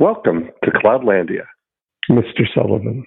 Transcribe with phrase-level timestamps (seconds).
[0.00, 1.42] Welcome to Cloudlandia,
[2.08, 2.42] Mr.
[2.54, 3.04] Sullivan.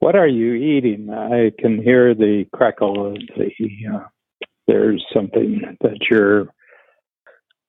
[0.00, 1.08] What are you eating?
[1.08, 3.50] I can hear the crackle of the.
[3.94, 4.04] Uh,
[4.66, 6.48] there's something that you're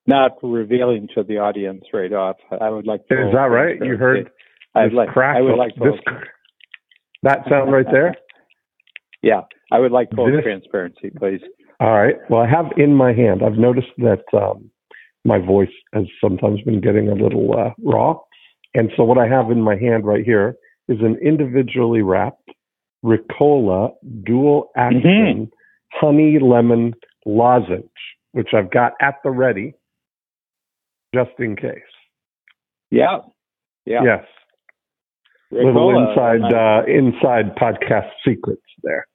[0.07, 2.35] not revealing to the audience right off.
[2.59, 3.07] I would like.
[3.07, 3.77] To Is that right?
[3.81, 4.29] You heard?
[4.75, 5.09] I'd like.
[5.09, 5.37] Crackle.
[5.37, 5.75] I would like.
[5.75, 5.99] This,
[7.23, 8.15] that sound right there.
[9.21, 9.41] yeah,
[9.71, 11.41] I would like full This- transparency, please.
[11.79, 12.15] All right.
[12.29, 13.41] Well, I have in my hand.
[13.41, 14.70] I've noticed that um,
[15.25, 18.17] my voice has sometimes been getting a little uh, raw,
[18.73, 20.55] and so what I have in my hand right here
[20.87, 22.49] is an individually wrapped
[23.03, 23.91] Ricola
[24.23, 25.49] dual action
[25.91, 26.93] honey lemon
[27.25, 27.83] lozenge,
[28.31, 29.73] which I've got at the ready,
[31.13, 31.79] just in case.
[32.89, 33.19] Yeah.
[33.85, 34.03] Yeah.
[34.03, 34.25] Yes.
[35.51, 39.07] little inside I, uh, inside podcast secrets there.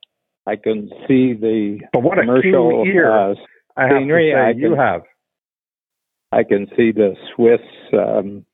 [0.46, 2.84] I can see the But what a commercial.
[2.84, 3.34] keen ear uh,
[3.76, 5.02] I have to scenery, say I you have.
[6.32, 7.60] I can see the Swiss,
[7.92, 8.44] um,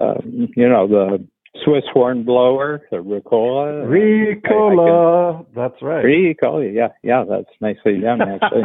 [0.00, 1.26] um, you know, the
[1.64, 3.84] Swiss horn blower, the Ricola.
[3.86, 5.46] Ricola.
[5.54, 6.04] That's right.
[6.04, 8.62] Ricola, yeah, yeah, that's nicely done, actually.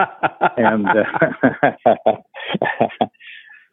[0.57, 2.11] and uh,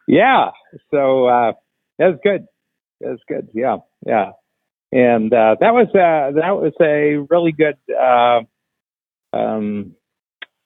[0.07, 0.49] yeah,
[0.91, 1.53] so uh,
[1.97, 2.45] that's good.
[2.99, 3.47] That's good.
[3.53, 4.31] Yeah, yeah.
[4.91, 8.41] And uh, that was uh, that was a really good uh,
[9.35, 9.94] um,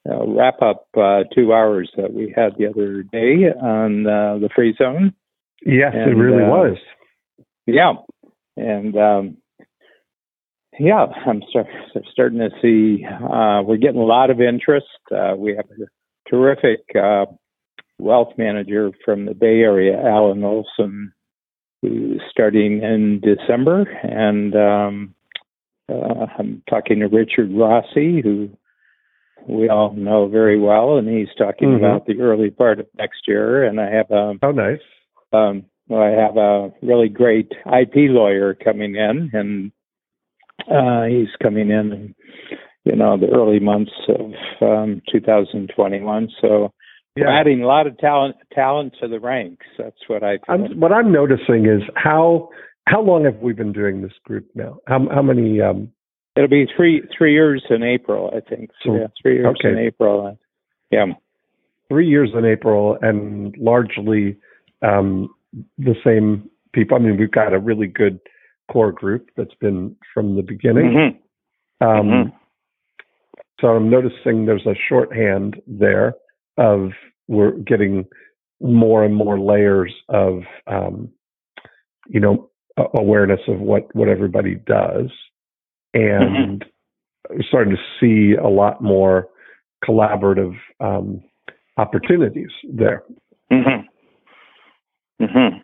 [0.08, 4.48] uh, wrap up uh, two hours that we had the other day on uh, the
[4.54, 5.12] free zone.
[5.64, 6.76] yes, it really uh, was.
[7.66, 7.92] Yeah,
[8.56, 9.36] and um,
[10.78, 11.66] yeah, I'm start,
[12.10, 14.86] starting to see uh, we're getting a lot of interest.
[15.14, 17.26] Uh, we have a terrific uh,
[17.98, 21.12] wealth manager from the Bay Area, Alan Olson,
[21.82, 25.14] who's starting in December, and um,
[25.90, 28.50] uh, I'm talking to Richard Rossi, who
[29.48, 31.76] we all know very well, and he's talking Mhm.
[31.78, 33.64] about the early part of next year.
[33.64, 34.80] And I have a Oh, nice.
[35.32, 39.72] um, well, I have a really great IP lawyer coming in, and
[40.68, 42.14] uh, he's coming in, in
[42.84, 46.28] you know, the early months of um, 2021.
[46.40, 46.72] So
[47.16, 47.38] we're Yeah.
[47.38, 49.66] adding a lot of talent talent to the ranks.
[49.78, 50.38] That's what I.
[50.48, 52.50] I'm, what I'm noticing is how
[52.86, 54.78] how long have we been doing this group now?
[54.86, 55.60] How how many?
[55.60, 55.90] Um,
[56.36, 58.70] It'll be three three years in April, I think.
[58.82, 59.70] So- yeah, three years okay.
[59.70, 60.38] in April.
[60.90, 61.06] Yeah.
[61.88, 64.36] three years in April, and largely
[64.82, 65.28] um,
[65.76, 66.96] the same people.
[66.96, 68.20] I mean, we've got a really good
[68.70, 70.92] core group that's been from the beginning.
[70.92, 71.16] Mhm.
[71.80, 72.32] Um, Mhm.
[73.60, 76.14] So I'm noticing there's a shorthand there
[76.56, 76.92] of
[77.28, 78.06] we're getting
[78.60, 81.10] more and more layers of, um,
[82.08, 82.48] you know,
[82.94, 85.10] awareness of what what everybody does,
[85.94, 86.64] and
[87.28, 89.28] we're starting to see a lot more
[89.84, 91.22] collaborative um,
[91.76, 93.02] opportunities there.
[93.50, 93.86] Mhm.
[95.20, 95.62] Mhm.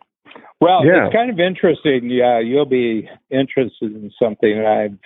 [0.60, 1.06] Well, Yeah.
[1.06, 2.08] it's kind of interesting.
[2.10, 4.64] Yeah, you'll be interested in something.
[4.64, 4.98] I've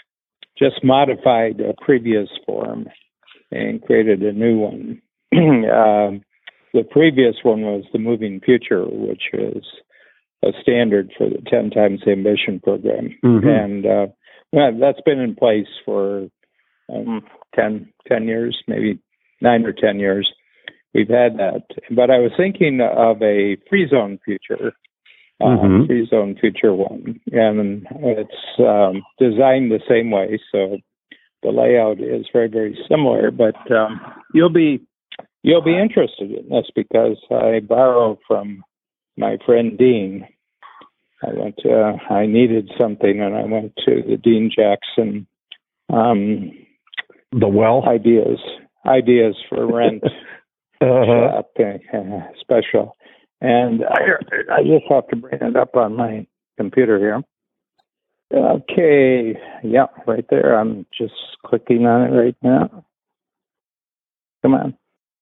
[0.56, 2.88] just modified a previous form
[3.50, 5.02] and created a new one.
[5.34, 6.22] um,
[6.72, 9.64] the previous one was the Moving Future, which is
[10.44, 13.16] a standard for the 10 times ambition program.
[13.24, 13.46] Mhm.
[13.64, 14.06] And uh,
[14.52, 16.28] well, that's been in place for
[16.92, 17.22] um,
[17.54, 18.98] 10, 10 years, maybe
[19.40, 20.30] nine or 10 years.
[20.94, 21.62] We've had that.
[21.90, 24.72] But I was thinking of a free zone future,
[25.40, 25.86] uh, Mhm.
[25.86, 27.20] free zone future one.
[27.32, 30.38] And it's um, designed the same way.
[30.50, 30.78] So
[31.42, 33.30] the layout is very, very similar.
[33.30, 34.00] But um,
[34.34, 34.80] you'll be
[35.42, 38.62] you'll be interested in this because I borrow from
[39.16, 40.26] my friend Dean.
[41.22, 45.26] I went to, I needed something and I went to the Dean Jackson
[45.92, 46.50] um,
[47.32, 47.84] The well.
[47.86, 48.38] ideas
[48.86, 50.02] ideas for rent
[50.82, 51.42] Uh-huh.
[51.62, 52.96] uh, special.
[53.42, 56.26] And I, I just have to bring it up on my
[56.56, 57.22] computer here.
[58.32, 60.58] Okay, yeah, right there.
[60.58, 61.12] I'm just
[61.44, 62.84] clicking on it right now.
[64.40, 64.74] Come on,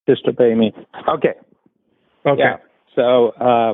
[0.07, 0.71] just obey me.
[1.09, 1.33] Okay,
[2.25, 2.39] Okay.
[2.41, 2.57] yeah.
[2.95, 3.73] So uh,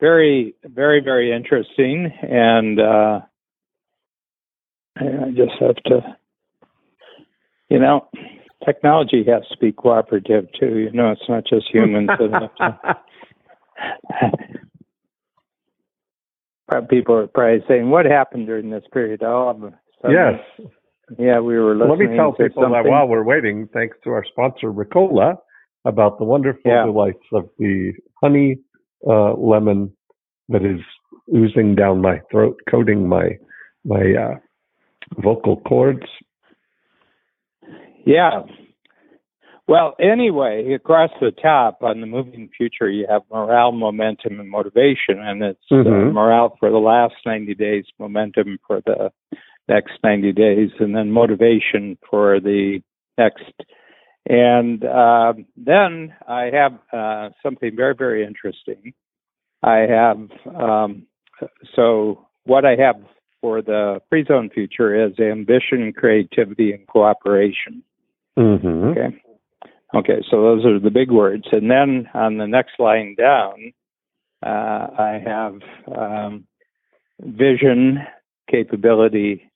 [0.00, 3.20] very, very, very interesting, and uh,
[4.96, 6.16] I just have to,
[7.68, 8.08] you know,
[8.64, 10.78] technology has to be cooperative too.
[10.78, 12.78] You know, it's not just humans that have to.
[16.90, 20.14] People are probably saying, "What happened during this period?" Oh, I'm sorry.
[20.14, 20.68] yes.
[21.18, 21.98] yeah, we were listening.
[21.98, 25.36] Let me tell people that while we're waiting, thanks to our sponsor Ricola,
[25.86, 26.84] about the wonderful Yeah.
[26.84, 28.58] delights of the honey
[29.06, 29.96] uh, lemon
[30.48, 30.80] that is
[31.34, 33.38] oozing down my throat, coating my
[33.84, 34.34] my uh,
[35.22, 36.06] vocal cords.
[38.06, 38.42] Yeah.
[39.66, 45.18] Well, anyway, across the top on the moving future, you have morale, momentum, and motivation,
[45.18, 46.12] and it's uh, Mhm.
[46.14, 49.12] morale for the last 90 days, momentum for the
[49.68, 52.80] next 90 days, and then motivation for the
[53.18, 53.52] next.
[54.24, 58.94] And uh, then I have uh, something very, very interesting.
[59.62, 60.18] I have
[60.54, 61.06] um,
[61.74, 62.96] so what I have
[63.40, 67.82] for the free zone future is ambition, creativity, and cooperation.
[68.38, 68.88] Mm-hmm.
[68.88, 69.22] Okay.
[69.94, 71.44] Okay, so those are the big words.
[71.50, 73.72] And then on the next line down,
[74.44, 75.54] uh, I have
[75.96, 76.46] um,
[77.20, 77.98] vision,
[78.50, 79.50] capability,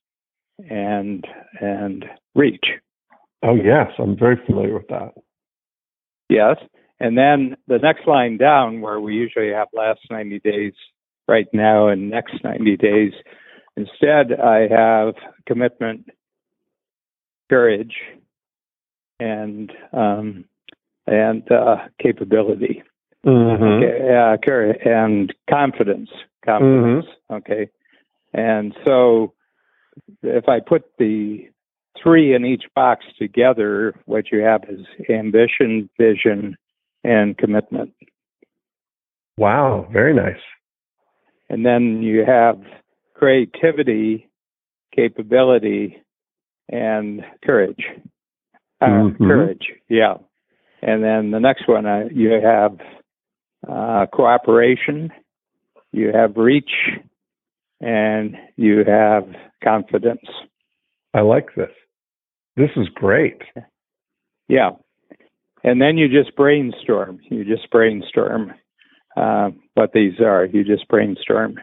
[0.69, 1.25] and
[1.59, 2.05] and
[2.35, 2.65] reach.
[3.43, 5.13] Oh yes, I'm very familiar with that.
[6.29, 6.57] Yes.
[7.03, 10.71] And then the next line down, where we usually have last 90 days
[11.27, 13.11] right now and next 90 days,
[13.75, 15.15] instead I have
[15.45, 16.07] commitment,
[17.49, 17.93] courage,
[19.19, 20.45] and um,
[21.05, 22.83] and uh, capability.
[23.25, 23.63] Mm-hmm.
[23.63, 26.09] Okay, uh, courage and confidence.
[26.45, 27.05] Confidence.
[27.29, 27.69] Okay.
[28.33, 29.33] And so
[30.21, 31.49] if I put the
[32.01, 36.55] three in each box together, what you have is ambition, vision,
[37.03, 37.93] and commitment.
[39.37, 40.41] Wow, very nice.
[41.49, 42.61] And then you have
[43.13, 44.29] creativity,
[44.95, 46.01] capability,
[46.69, 47.85] and courage.
[48.81, 49.17] Uh, Mhm.
[49.17, 50.17] Courage, yeah.
[50.81, 52.79] And then the next one, uh, you have
[53.67, 55.11] uh, cooperation,
[55.93, 56.73] you have reach,
[57.79, 59.33] and you have
[59.63, 60.27] confidence.
[61.13, 61.71] I like this.
[62.57, 63.41] This is great.
[64.49, 64.71] Yeah.
[65.63, 67.19] And then you just brainstorm.
[67.29, 68.53] You just brainstorm
[69.15, 70.45] uh, what these are.
[70.45, 71.59] You just brainstorm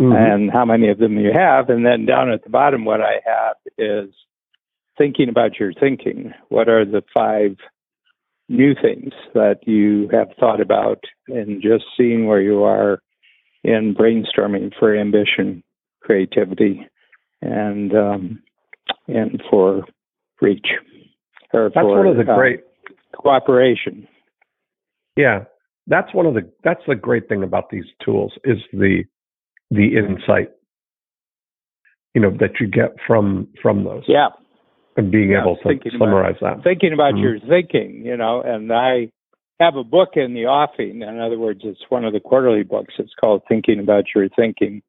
[0.00, 0.14] Mhm.
[0.14, 1.70] and how many of them you have.
[1.70, 4.10] And then down at the bottom, what I have is
[4.96, 6.32] thinking about your thinking.
[6.48, 7.56] What are the five
[8.48, 13.00] new things that you have thought about and just seeing where you are
[13.64, 15.62] in brainstorming for ambition,
[16.00, 16.86] creativity,
[17.42, 18.42] and um,
[19.06, 19.84] and for
[20.40, 20.68] reach.
[21.52, 22.60] That's for, one of the uh, great.
[23.18, 24.06] Cooperation.
[25.16, 25.44] Yeah,
[25.86, 26.50] that's one of the.
[26.64, 29.04] That's the great thing about these tools is the
[29.70, 30.50] the insight.
[32.14, 34.28] You know that you get from from those Yeah,
[34.96, 36.62] and being Yeah, able to thinking about- summarize that.
[36.62, 37.22] thinking about Mhm.
[37.22, 39.10] your thinking, you know, and I
[39.60, 41.02] have a book in the offing.
[41.02, 42.94] In other words, it's one of the quarterly books.
[42.98, 44.82] It's called Thinking About Your Thinking.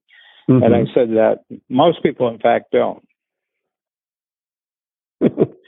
[0.47, 0.93] And I Mhm.
[0.95, 3.03] said that most people, in fact, don't.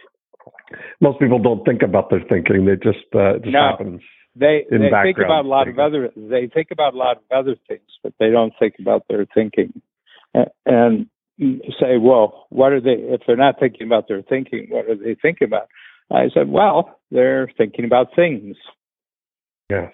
[1.00, 3.62] Most people don't think about their thinking; they just uh, it just No.
[3.72, 4.02] happens.
[4.36, 7.24] They In they think about a lot of other they think about a lot of
[7.32, 9.82] other things, but they don't think about their thinking.
[10.36, 11.08] A- And
[11.80, 12.92] say, well, what are they?
[12.92, 15.68] If they're not thinking about their thinking, what are they thinking about?
[16.12, 18.56] I said, well, they're thinking about things.
[19.70, 19.92] Yes.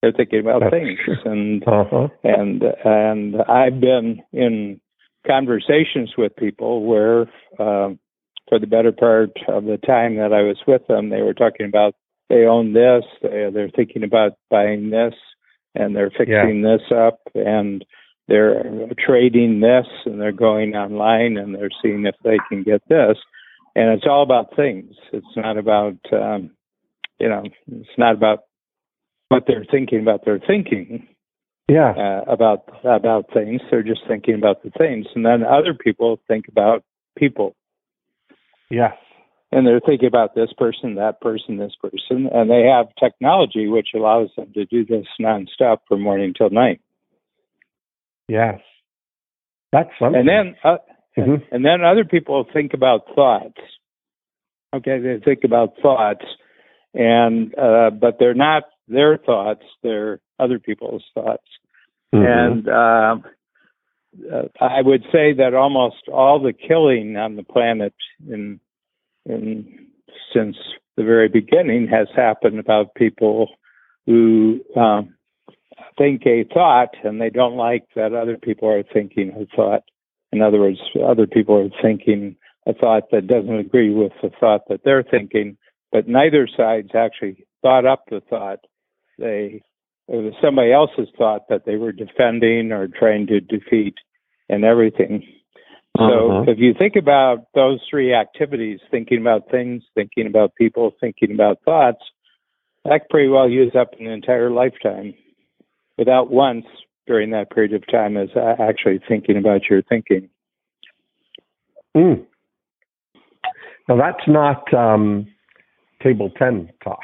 [0.00, 1.16] They're thinking about That's things, true.
[1.24, 2.08] and Uh huh.
[2.24, 4.80] and and I've been in
[5.26, 7.22] conversations with people where,
[7.58, 7.98] um,
[8.48, 11.66] for the better part of the time that I was with them, they were talking
[11.66, 11.94] about
[12.28, 15.14] they own this, they, they're thinking about buying this,
[15.74, 17.84] and they're fixing this up, and
[18.26, 18.62] they're
[18.98, 23.16] trading this, and they're going online and they're seeing if they can get this,
[23.74, 24.94] and it's all about things.
[25.12, 26.50] It's not about um,
[27.18, 27.42] you know,
[27.72, 28.40] it's not about
[29.28, 31.06] what they're thinking about their thinking
[31.68, 31.90] Yeah.
[31.90, 33.60] uh, about about things.
[33.70, 36.84] They're just thinking about the things, and then other people think about
[37.16, 37.56] people,
[38.70, 38.94] Yes.
[39.50, 43.88] and they're thinking about this person, that person, this person, and they have technology which
[43.94, 46.80] allows them to do this nonstop from morning till night.
[48.28, 48.60] Yes.
[49.72, 50.20] That's something.
[50.20, 50.78] And then uh,
[51.16, 51.42] Mhm.
[51.50, 53.58] and then other people think about thoughts.
[54.74, 56.24] Okay, they think about thoughts,
[56.94, 61.46] and uh, but they're not their thoughts; they're other people's thoughts.
[62.14, 62.26] Mhm.
[62.26, 63.24] And um,
[64.32, 67.94] uh, I would say that almost all the killing on the planet
[68.28, 68.60] in,
[69.26, 69.86] in
[70.32, 70.56] since
[70.96, 73.48] the very beginning has happened about people
[74.06, 75.14] who um,
[75.96, 79.82] think a thought and they don't like that other people are thinking a thought.
[80.32, 84.62] In other words, other people are thinking a thought that doesn't agree with the thought
[84.68, 85.56] that they're thinking,
[85.90, 88.60] but neither side's actually thought up the thought.
[89.18, 89.62] They
[90.08, 93.94] it was somebody else's thought that they were defending or trying to defeat
[94.48, 95.26] and everything.
[95.96, 96.48] So Mhm.
[96.48, 101.60] if you think about those three activities, thinking about things, thinking about people, thinking about
[101.62, 102.02] thoughts,
[102.84, 105.14] that could pretty well use up an entire lifetime
[105.96, 106.66] without once
[107.06, 110.28] during that period of time as uh, actually thinking about your thinking.
[111.96, 112.24] Mm.
[113.88, 115.26] Now that's not um,
[116.02, 117.02] table 10 talk.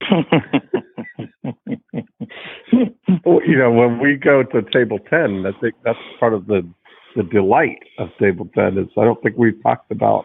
[3.24, 6.66] Well, you know, when we go to table 10, I think that's part of the,
[7.16, 10.24] the delight of table 10 is I don't think we've talked about,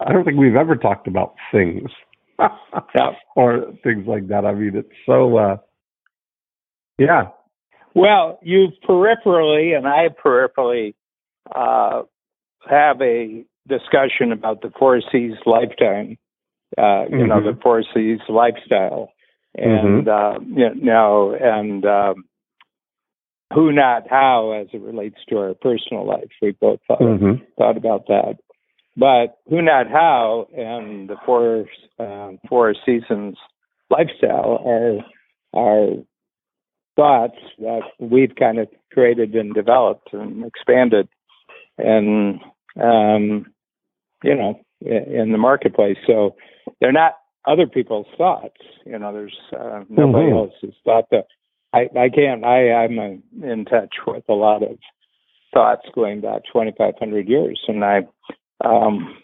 [0.00, 1.90] I don't think we've ever talked about things
[2.38, 3.10] yeah.
[3.36, 4.44] or things like that.
[4.44, 5.56] I mean, it's so, uh,
[6.98, 7.28] yeah.
[7.94, 10.94] Well, you peripherally and I peripherally
[11.54, 12.02] uh,
[12.68, 16.16] have a discussion about the four C's lifetime,
[16.76, 17.54] uh, you know, Mhm.
[17.54, 19.12] the four C's lifestyle,
[19.54, 22.24] and uh, you know, and um,
[23.52, 26.28] who, not how, as it relates to our personal life.
[26.42, 28.36] We both thought, hmm thought about that,
[28.96, 31.66] but who, not how, and the four
[31.98, 33.36] um, four seasons
[33.90, 34.98] lifestyle are
[35.54, 35.88] are
[36.96, 41.08] thoughts that we've kind of created and developed and expanded
[41.78, 42.40] and
[42.80, 43.46] um,
[44.22, 45.96] you know in the marketplace.
[46.06, 46.36] So
[46.80, 47.14] they're not
[47.48, 48.60] other people's thoughts.
[48.84, 50.36] You know, there's uh, nobody Mhm.
[50.52, 51.06] else's thought.
[51.10, 51.26] That
[51.72, 52.44] I I can't.
[52.44, 54.78] I I'm uh, in touch with a lot of
[55.52, 58.06] thoughts going back 2,500 years, and I
[58.64, 59.16] um,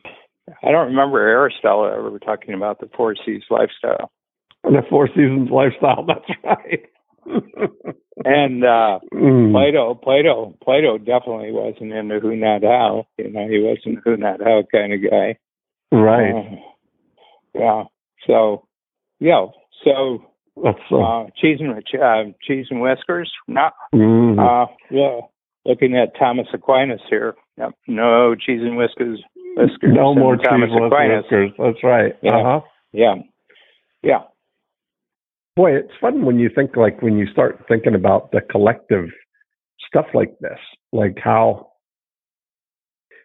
[0.62, 4.11] I don't remember Aristotle ever talking about the four C's lifestyle.
[4.64, 6.87] The Four Seasons lifestyle, that's right.
[8.25, 9.52] And uh, Mm.
[9.52, 13.07] Plato, Plato, Plato definitely wasn't into who not how.
[13.19, 15.37] You know, he wasn't a who not how kind of guy.
[15.93, 16.33] Right.
[16.33, 16.57] Uh,
[17.54, 17.85] yeah.
[18.26, 18.66] So,
[19.21, 19.47] yeah.
[19.85, 20.25] So,
[20.88, 21.02] so.
[21.02, 23.33] uh, cheese and uh, cheese and whiskers.
[23.49, 23.71] No.
[23.95, 24.38] Mhm.
[24.38, 25.21] Uh, yeah.
[25.66, 27.35] Looking at Thomas Aquinas here.
[27.57, 27.73] Yep.
[27.88, 29.23] No cheese and whiskers.
[29.57, 29.95] Whiskers.
[29.95, 31.25] no more Thomas cheese Aquinas.
[31.31, 31.50] whiskers.
[31.59, 32.12] That's right.
[32.23, 32.37] Yeah.
[32.37, 32.61] Uh huh.
[32.93, 33.14] Yeah.
[34.02, 34.23] Yeah.
[35.57, 39.07] Boy, it's fun when you think like when you start thinking about the collective
[39.87, 40.59] stuff like this,
[40.93, 41.71] like how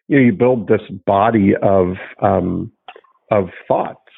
[0.07, 2.71] you know you build this body of um,
[3.31, 4.08] of thoughts,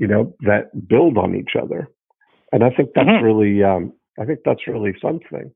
[0.00, 1.86] you know, that build on each other,
[2.52, 3.22] and I think that's Mhm.
[3.22, 5.52] really, um, I think that's really something.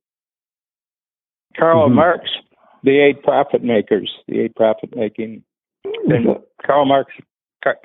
[1.57, 1.95] Karl Mhm.
[1.95, 2.31] Marx,
[2.83, 5.43] the eight profit makers, the eight profit making.
[5.85, 7.13] And Karl Marx,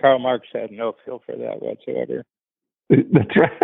[0.01, 2.25] Karl Marx had no feel for that whatsoever.
[2.89, 3.60] That's right.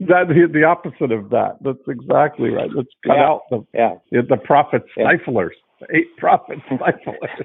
[0.00, 1.56] that the, the opposite of that.
[1.62, 2.70] That's exactly right.
[2.70, 3.28] Let's cut Yeah.
[3.28, 5.04] out the Yeah, the profit Yeah.
[5.12, 5.54] stiflers.
[5.80, 7.44] The eight profit stiflers.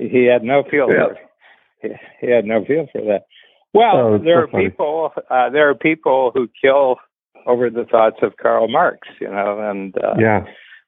[0.00, 1.08] he had no feel Yeah.
[1.80, 1.96] For it.
[2.20, 3.26] He, he had no feel for that.
[3.74, 4.68] Well, Oh, there so are funny.
[4.70, 5.10] people.
[5.30, 6.96] Uh, there are people who kill
[7.46, 9.08] over the thoughts of Karl Marx.
[9.20, 10.44] You know, and uh, yeah.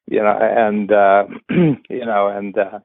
[0.07, 1.25] you know, and uh,
[1.91, 2.79] you know, and uh,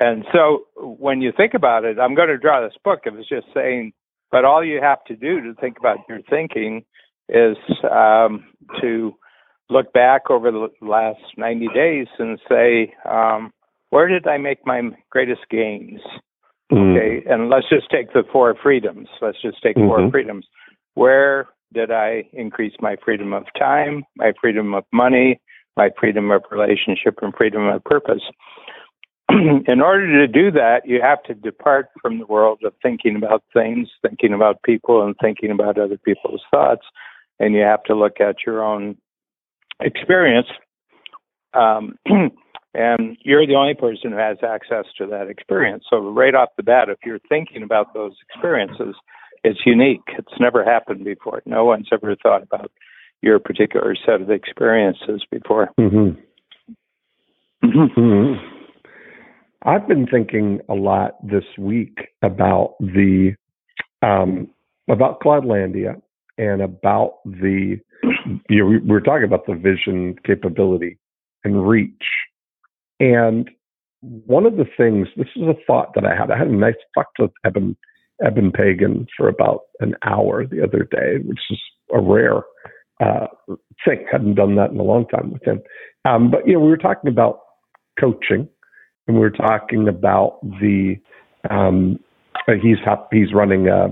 [0.00, 3.00] and so when you think about it, I'm going to draw this book.
[3.06, 3.92] It was just saying,
[4.30, 6.84] but all you have to do to think about your thinking
[7.28, 7.56] is
[7.90, 8.44] um,
[8.80, 9.14] to
[9.70, 13.50] look back over the last 90 days and say, um,
[13.90, 16.00] where did I make my greatest gains?
[16.72, 16.96] Mm.
[16.96, 19.08] Okay, and let's just take the four freedoms.
[19.20, 20.10] Let's just take four Mhm.
[20.10, 20.46] freedoms.
[20.94, 25.40] Where did I increase my freedom of time, my freedom of money,
[25.76, 28.22] my freedom of relationship, and freedom of purpose?
[29.30, 33.42] In order to do that, you have to depart from the world of thinking about
[33.52, 36.86] things, thinking about people, and thinking about other people's thoughts,
[37.40, 38.96] and you have to look at your own
[39.80, 40.48] experience.
[41.52, 41.98] Um,
[42.74, 45.84] and you're the only person who has access to that experience.
[45.88, 48.96] So right off the bat, if you're thinking about those experiences,
[49.44, 50.02] it's unique.
[50.18, 51.42] It's never happened before.
[51.46, 52.70] No one's ever thought about
[53.22, 55.70] your particular set of experiences before.
[55.78, 56.16] Mhm.
[57.62, 58.00] Mm-hmm.
[58.00, 58.50] Mhm.
[59.62, 63.34] I've been thinking a lot this week about the
[64.02, 64.50] um,
[64.88, 66.00] about Cloudlandia
[66.36, 67.80] and about the
[68.48, 70.98] you know, we, are talking about the vision capability
[71.44, 72.04] and reach.
[73.04, 73.50] And
[74.00, 76.30] one of the things, this is a thought that I had.
[76.30, 77.76] I had a nice talk with Eben
[78.24, 81.60] Eben Pagan for about an hour the other day, which is
[81.92, 82.42] a rare
[83.02, 83.26] uh,
[83.84, 84.06] thing.
[84.10, 85.60] Hadn't done that in a long time with him.
[86.06, 87.40] Um, but you know, we were talking about
[88.00, 88.48] coaching,
[89.06, 90.96] and we were talking about the
[91.50, 91.98] um,
[92.48, 92.78] uh, he's
[93.12, 93.88] he's running a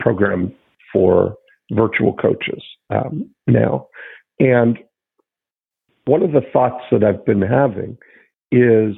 [0.00, 0.52] program
[0.92, 1.36] for
[1.70, 3.86] virtual coaches um, now,
[4.40, 4.78] and
[6.06, 7.98] one of the thoughts that I've been having
[8.50, 8.96] is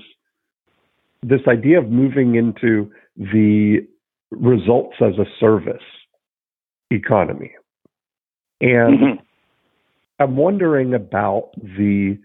[1.23, 3.87] this idea of moving into the
[4.31, 5.83] results as a service
[6.91, 7.53] economy,
[8.61, 9.19] and Mhm.
[10.19, 12.19] I'm wondering about the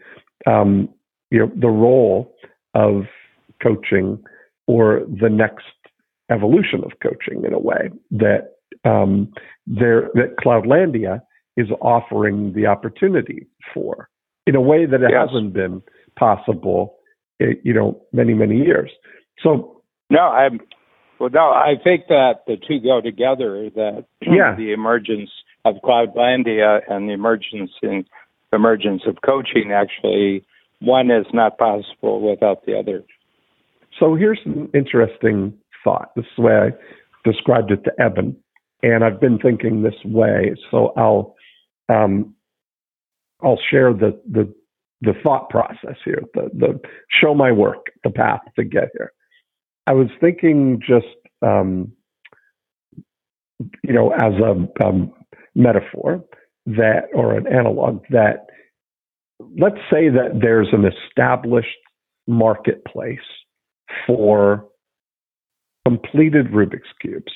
[0.45, 0.89] um,
[1.31, 2.35] you know the role
[2.73, 3.07] of
[3.61, 4.23] coaching
[4.67, 5.65] or the next
[6.29, 9.31] evolution of coaching in a way that um,
[9.65, 11.21] there that Cloudlandia
[11.57, 14.09] is offering the opportunity for
[14.45, 15.29] in a way that it Yes.
[15.29, 15.81] hasn't been
[16.15, 16.97] possible,
[17.39, 18.91] you know, many many years.
[19.41, 20.59] So No, I'm
[21.19, 23.69] Well, no, I think that the two go together.
[23.75, 24.55] That Yeah.
[24.55, 25.29] the emergence
[25.63, 28.05] of Cloudlandia and the emergence in
[28.53, 30.45] emergence of coaching actually
[30.81, 33.03] one is not possible without the other.
[33.99, 36.11] So here's an interesting thought.
[36.15, 36.69] This is the way I
[37.29, 38.35] described it to Eben,
[38.83, 40.53] and I've been thinking this way.
[40.69, 41.35] So I'll
[41.89, 42.35] um,
[43.41, 44.53] I'll share the the
[45.01, 49.11] the thought process here, the the show my work, the path to get here.
[49.87, 51.05] I was thinking just
[51.41, 51.91] um,
[53.83, 55.13] you know as a um,
[55.53, 56.23] metaphor
[56.65, 58.47] that or an analog that
[59.59, 61.67] let's say that there's an established
[62.27, 63.19] marketplace
[64.07, 64.65] for
[65.85, 67.31] completed Rubik's cubes.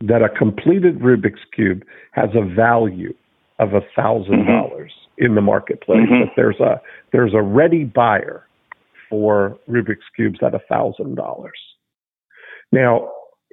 [0.00, 1.82] That a completed Rubik's cube
[2.12, 3.14] has a value
[3.58, 6.08] of a thousand dollars in the marketplace.
[6.08, 6.26] Mhm.
[6.26, 6.80] That there's a
[7.12, 8.46] there's a ready buyer
[9.08, 11.58] for Rubik's cubes at a thousand dollars.
[12.72, 13.10] Now,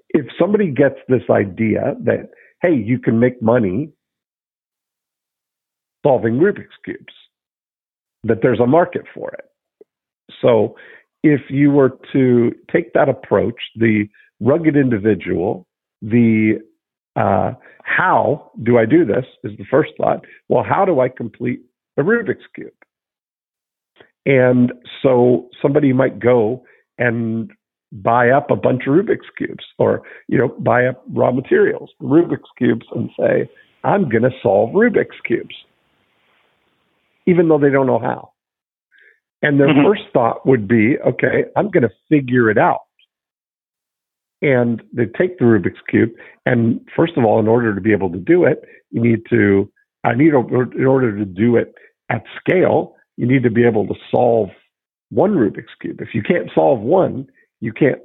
[0.10, 2.30] if somebody gets this idea that
[2.62, 3.92] hey, you can make money
[6.06, 7.14] solving Rubik's cubes,
[8.24, 9.46] that there's a market for it.
[10.42, 10.76] So
[11.24, 14.08] if you were to take that approach, the
[14.40, 15.66] rugged individual,
[16.02, 16.60] the
[17.16, 17.54] uh,
[17.84, 20.26] how do I do this is the first thought.
[20.50, 21.62] Well, how do I complete
[21.98, 22.74] a Rubik's Cube?
[24.26, 26.64] And so somebody might go
[26.98, 27.52] and
[27.92, 32.50] buy up a bunch of Rubik's Cubes or, you know, buy up raw materials, Rubik's
[32.58, 33.50] Cubes, and say,
[33.84, 35.56] I'm going to solve Rubik's Cubes,
[37.28, 38.32] even though they don't know how.
[39.42, 39.84] And their Mhm.
[39.84, 42.82] first thought would be, okay, I'm going to figure it out.
[44.46, 46.12] And they take the Rubik's Cube.
[46.46, 49.72] And first of all, in order to be able to do it, you need to,
[50.04, 51.74] I need, in order to do it
[52.10, 54.50] at scale, you need to be able to solve
[55.10, 56.00] one Rubik's Cube.
[56.00, 57.28] If you can't solve one,
[57.60, 58.02] you can't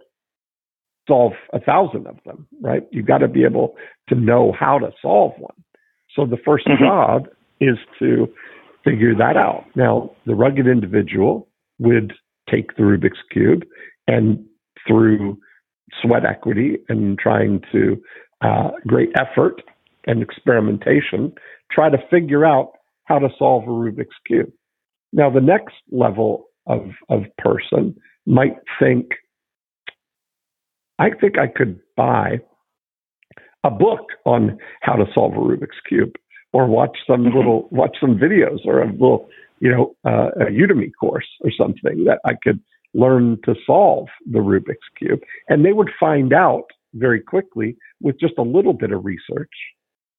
[1.07, 2.87] solve a thousand of them, right?
[2.91, 3.77] You've got to be able
[4.09, 5.57] to know how to solve one.
[6.15, 6.79] So the 1st Mhm.
[6.79, 7.29] job
[7.61, 8.33] is to
[8.83, 9.67] figure that out.
[9.75, 12.15] Now, the rugged individual would
[12.49, 13.67] take the Rubik's Cube
[14.09, 14.43] and
[14.87, 15.39] through
[16.03, 18.03] sweat equity and trying to
[18.43, 19.63] uh, great effort
[20.07, 21.33] and experimentation,
[21.71, 22.73] try to figure out
[23.05, 24.51] how to solve a Rubik's Cube.
[25.13, 29.07] Now, the next level of, of person might think,
[30.99, 32.41] I think I could buy
[33.65, 36.15] a book on how to solve a Rubik's Cube
[36.53, 37.35] or watch some Mhm.
[37.35, 39.29] little, watch some videos or a little,
[39.61, 42.61] you know, uh, a Udemy course or something that I could
[42.95, 45.21] learn to solve the Rubik's Cube.
[45.49, 49.51] And they would find out very quickly with just a little bit of research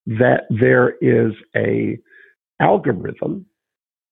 [0.06, 1.98] that there is a
[2.60, 3.46] algorithm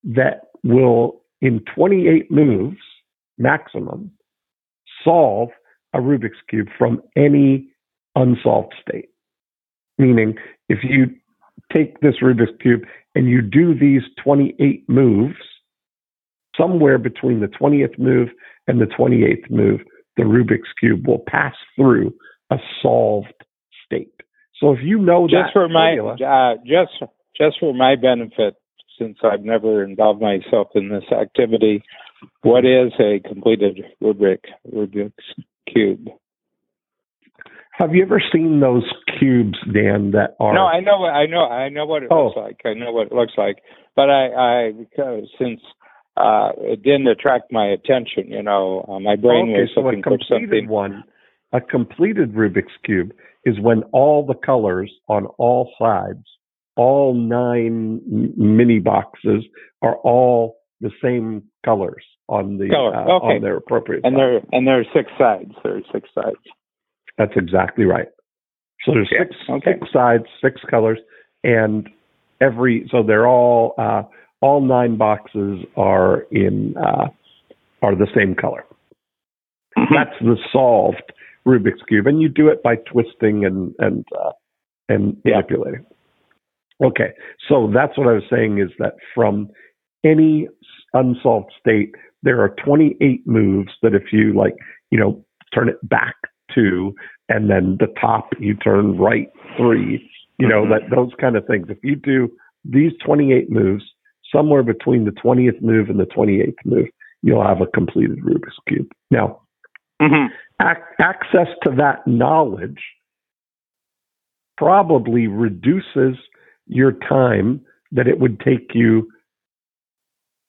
[0.04, 2.78] that will in 28 moves
[3.38, 4.12] maximum
[5.04, 5.50] solve
[5.94, 7.70] a Rubik's cube from any
[8.16, 9.10] unsolved state.
[9.98, 10.36] Meaning
[10.68, 11.08] if you
[11.74, 12.84] take this Rubik's cube
[13.16, 15.38] and you do these 28 moves
[16.60, 18.30] somewhere between the 20th move
[18.68, 19.82] and the 28th move
[20.18, 22.14] the Rubik's cube will pass through
[22.52, 23.34] a solved
[23.86, 24.12] state.
[24.60, 26.92] So if you know just that for my uh, just
[27.40, 28.56] just for my benefit,
[29.00, 31.84] since I've never involved myself in this activity,
[32.42, 34.40] what is a completed Rubik
[34.74, 35.24] Rubik's
[35.72, 36.10] cube?
[37.80, 38.84] have you ever seen those
[39.18, 42.26] cubes, Dan, that are No, I know, what- I know, I know what it Oh.
[42.26, 42.62] looks like.
[42.66, 43.64] I know what it looks like,
[43.96, 44.34] but I,
[44.68, 45.62] I because since
[46.20, 50.04] uh, it didn't attract my attention, you know, uh, my brain okay, was so looking
[50.04, 50.68] for completed something.
[50.68, 51.04] one,
[51.54, 53.12] a completed Rubik's cube
[53.46, 56.26] is when all the colors on all sides,
[56.76, 58.02] all nine
[58.38, 59.46] mini boxes,
[59.82, 63.36] are all the same colors on the Color, uh, okay.
[63.36, 64.02] on their appropriate.
[64.06, 65.52] And there, and there are six sides.
[65.64, 66.38] There are six sides.
[67.18, 68.08] That's exactly right.
[68.86, 69.74] So there's Yeah, six okay.
[69.80, 71.00] six sides, six colors,
[71.44, 71.90] and
[72.40, 74.04] every so they're all uh,
[74.42, 77.08] all nine boxes are in uh,
[77.82, 78.66] are the same color.
[79.78, 79.94] Mm-hmm.
[79.94, 81.04] That's the solved
[81.48, 84.32] Rubik's cube, and you do it by twisting and and uh,
[84.88, 85.36] and Yeah.
[85.38, 85.86] manipulating.
[86.82, 87.12] Okay,
[87.48, 89.50] so that's what I was saying is that from
[90.06, 90.48] any
[90.94, 94.56] unsolved state, there are 28 moves that if you like,
[94.90, 95.24] you know,
[95.54, 96.16] turn it back
[96.56, 96.96] two,
[97.28, 100.70] and then the top you turn right three, you know, Mhm.
[100.70, 101.70] that those kind of things.
[101.70, 102.32] If you do
[102.64, 103.84] these 28 moves,
[104.34, 106.88] somewhere between the 20th move and the 28th move,
[107.22, 108.92] you'll have a completed Rubik's cube.
[109.12, 109.42] Now,
[110.02, 110.28] hmm
[110.62, 112.82] ac- access to that knowledge
[114.58, 116.16] probably reduces
[116.68, 117.62] your time
[117.92, 119.10] that it would take you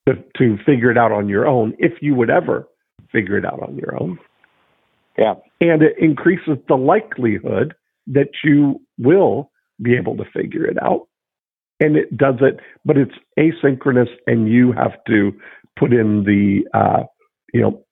[0.09, 2.69] to, to figure it out on your own if you would ever
[3.13, 4.19] figure it out on your own.
[5.17, 5.35] Yeah.
[5.61, 7.75] And it increases the likelihood
[8.09, 11.07] that you will be able to figure it out.
[11.81, 15.33] And it does it, but it's asynchronous and you have to
[15.79, 17.05] put in the, uh,
[17.55, 17.83] you know,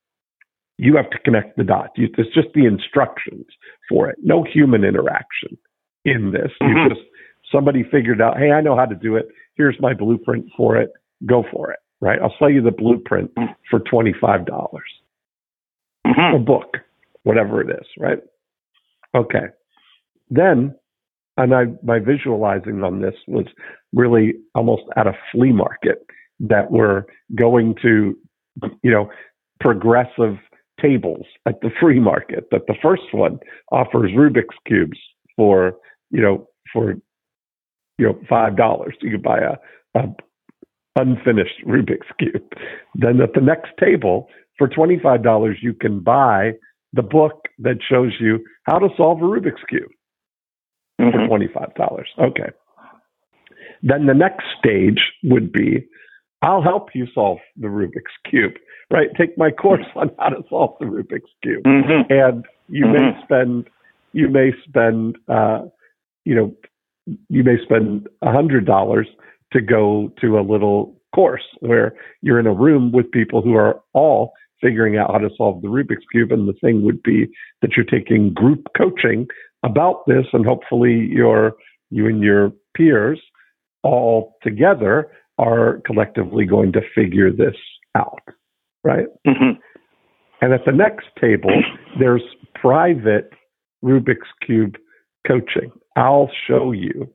[0.76, 1.92] you have to connect the dots.
[1.96, 3.46] You, it's just the instructions
[3.88, 4.16] for it.
[4.22, 5.56] No human interaction
[6.04, 6.52] in this.
[6.62, 6.84] Mhm.
[6.84, 7.00] You just
[7.50, 9.28] somebody figured out, hey, I know how to do it.
[9.56, 10.90] Here's my blueprint for it.
[11.26, 11.78] Go for it.
[12.00, 12.20] Right?
[12.22, 13.54] I'll sell you the blueprint Mhm.
[13.70, 14.88] for twenty five dollars.
[16.06, 16.36] Mhm.
[16.36, 16.76] A book,
[17.24, 17.86] whatever it is.
[17.98, 18.20] Right?
[19.14, 19.46] Okay.
[20.30, 20.74] Then,
[21.38, 23.46] and I my visualizing on this was
[23.94, 26.04] really almost at a flea market
[26.40, 28.16] that we're going to,
[28.82, 29.08] you know,
[29.60, 30.36] progressive
[30.80, 32.48] tables at the free market.
[32.50, 33.38] That the first one
[33.72, 34.98] offers Rubik's cubes
[35.36, 35.76] for
[36.10, 36.94] you know for
[37.98, 38.96] you know five dollars.
[39.00, 40.08] You could buy a, a
[40.96, 42.52] unfinished Rubik's cube.
[42.96, 46.52] Then at the next table for twenty five dollars, you can buy
[46.94, 49.90] the book that shows you how to solve a Rubik's cube
[50.98, 51.28] for Mhm.
[51.28, 52.08] twenty five dollars.
[52.18, 52.50] Okay.
[53.82, 55.86] Then the next stage would be,
[56.42, 58.54] I'll help you solve the Rubik's cube.
[58.90, 59.08] Right?
[59.16, 62.10] Take my course on how to solve the Rubik's cube Mhm.
[62.10, 63.22] and you may Mhm.
[63.22, 63.70] spend
[64.14, 65.66] you may spend uh,
[66.24, 66.54] you know
[67.28, 69.06] you may spend a hundred dollars
[69.52, 73.80] to go to a little course where you're in a room with people who are
[73.92, 74.32] all
[74.62, 77.28] figuring out how to solve the Rubik's cube and the thing would be
[77.60, 79.26] that you're taking group coaching
[79.62, 81.54] about this and hopefully your
[81.90, 83.20] you and your peers
[83.82, 87.56] all together are collectively going to figure this
[87.94, 88.20] out
[88.84, 89.58] right Mhm.
[90.40, 91.50] and at the next table,
[91.98, 92.22] there's
[92.54, 93.32] private
[93.84, 94.76] Rubik's Cube
[95.26, 95.70] coaching.
[95.96, 97.08] I'll show you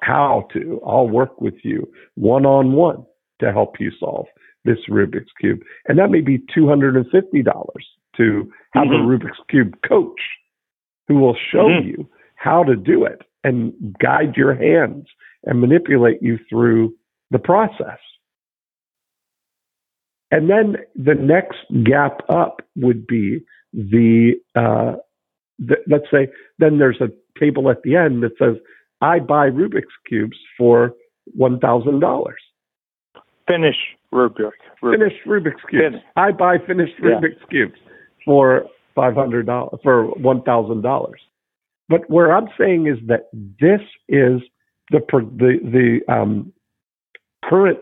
[0.00, 3.04] how to, I'll work with you one on one
[3.40, 4.26] to help you solve
[4.64, 5.60] this Rubik's Cube.
[5.88, 7.82] And that may be $250
[8.16, 9.00] to have Mhm.
[9.00, 10.20] a Rubik's Cube coach
[11.10, 11.86] who will show Mhm.
[11.86, 15.08] you how to do it and guide your hands
[15.44, 16.94] and manipulate you through
[17.32, 17.98] the process.
[20.30, 23.40] And then the next gap up would be
[23.72, 24.98] the, uh,
[25.58, 28.56] the, let's say, then there's a table at the end that says,
[29.00, 30.94] I buy Rubik's Cubes for
[31.36, 32.36] $1,000.
[33.48, 34.52] Finish Rubik.
[34.80, 34.92] Rubik.
[34.96, 35.96] Finished Rubik's Cubes.
[35.96, 37.18] Fin- I buy finished Yeah.
[37.18, 37.80] Rubik's Cubes
[38.24, 38.66] for
[38.96, 41.12] $500, for $1,000.
[41.88, 44.40] But where I'm saying is that this is
[44.90, 46.52] the, the, the um,
[47.44, 47.80] current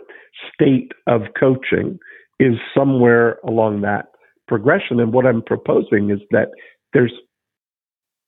[0.55, 1.99] state of coaching
[2.40, 4.07] is somewhere along that
[4.47, 5.01] progression.
[5.01, 6.49] And what I'm proposing is that
[6.92, 7.12] there's,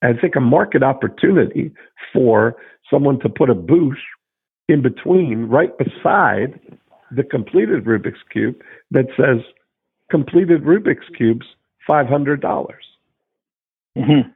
[0.03, 1.71] I think, a market opportunity
[2.13, 2.55] for
[2.89, 3.97] someone to put a booth
[4.67, 6.59] in between, right beside
[7.11, 8.55] the completed Rubik's Cube
[8.91, 9.43] that says
[10.09, 11.45] completed Rubik's Cubes,
[11.87, 12.39] $500.
[13.97, 14.33] Mhm.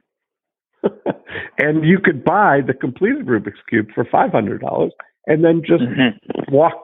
[1.58, 4.90] and you could buy the completed Rubik's Cube for $500
[5.26, 6.50] and then just Mhm.
[6.50, 6.74] walk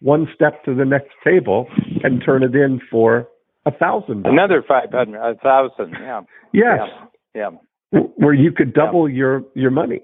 [0.00, 1.68] one step to the next table
[2.02, 3.28] and turn it in for
[3.66, 4.26] a thousand.
[4.26, 5.92] Another five hundred, a thousand.
[5.92, 6.22] Yeah.
[6.52, 6.88] Yes,
[7.34, 7.50] Yeah.
[7.92, 10.00] w- where you could double your your money.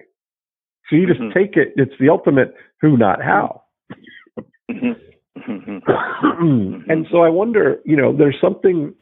[0.89, 1.35] So you just Mhm.
[1.35, 1.73] take it.
[1.77, 3.63] It's the ultimate who, not how.
[4.71, 4.97] Mhm.
[5.39, 6.85] Mhm.
[6.89, 8.95] and so I wonder, you know, there's something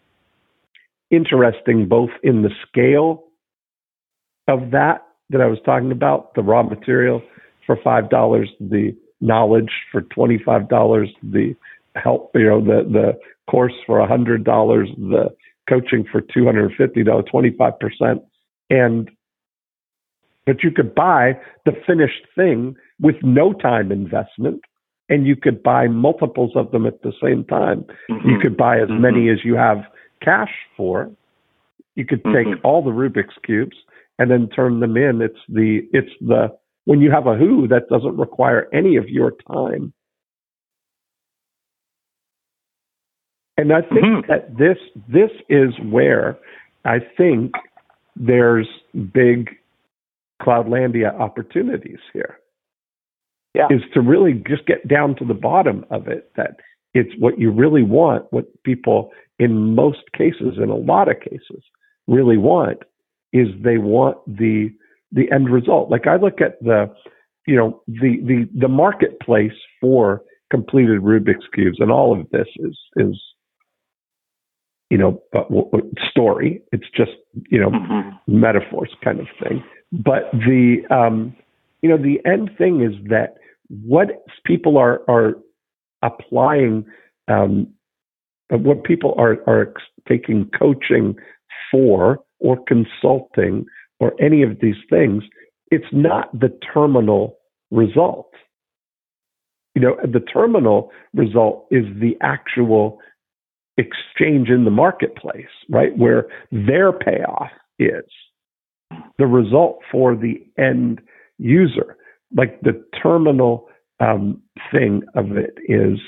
[1.10, 3.24] interesting both in the scale
[4.48, 7.22] of that that I was talking about, the raw material
[7.66, 11.54] for five dollars, the knowledge for twenty five dollars, the
[11.96, 13.18] help, you know, the the
[13.50, 15.34] course for a hundred dollars, the
[15.68, 18.22] coaching for two hundred and fifty dollars, twenty five percent,
[18.70, 19.10] and
[20.44, 24.60] but you could buy the finished thing with no time investment,
[25.08, 27.84] and you could buy multiples of them at the same time.
[28.24, 29.00] You could buy as Mhm.
[29.00, 29.84] many as you have
[30.20, 31.10] cash for.
[31.94, 32.60] You could take Mhm.
[32.62, 33.76] all the Rubik's cubes
[34.18, 35.20] and then turn them in.
[35.22, 39.32] It's the it's the when you have a who that doesn't require any of your
[39.52, 39.92] time.
[43.58, 44.26] And I think Mhm.
[44.28, 46.36] that this this is where
[46.84, 47.54] I think
[48.14, 48.68] there's
[49.12, 49.56] big
[50.40, 52.38] Cloudlandia opportunities here
[53.54, 53.68] Yeah.
[53.70, 56.60] is to really just get down to the bottom of it that
[56.94, 61.62] it's what you really want what people in most cases in a lot of cases
[62.06, 62.78] really want
[63.32, 64.70] is they want the
[65.12, 66.92] the end result like i look at the
[67.46, 72.78] you know the the the marketplace for completed rubik's cubes and all of this is
[72.96, 73.20] is
[74.90, 75.68] you know w-
[76.10, 77.12] story it's just
[77.50, 78.18] you know Mhm.
[78.26, 79.62] metaphors kind of thing.
[79.92, 81.34] But the um,
[81.82, 83.36] you know the end thing is that
[83.68, 85.36] what people are are
[86.02, 86.84] applying,
[87.28, 87.68] um,
[88.50, 89.74] what people are are
[90.08, 91.16] taking coaching
[91.70, 93.66] for or consulting
[93.98, 95.24] or any of these things,
[95.70, 97.38] it's not the terminal
[97.70, 98.30] result.
[99.74, 102.98] You know, the terminal result is the actual
[103.76, 105.96] exchange in the marketplace, right?
[105.96, 108.04] Where their payoff is
[109.18, 111.00] the result for the end
[111.38, 111.96] user.
[112.34, 113.68] Like the terminal
[114.00, 115.98] um, thing of it is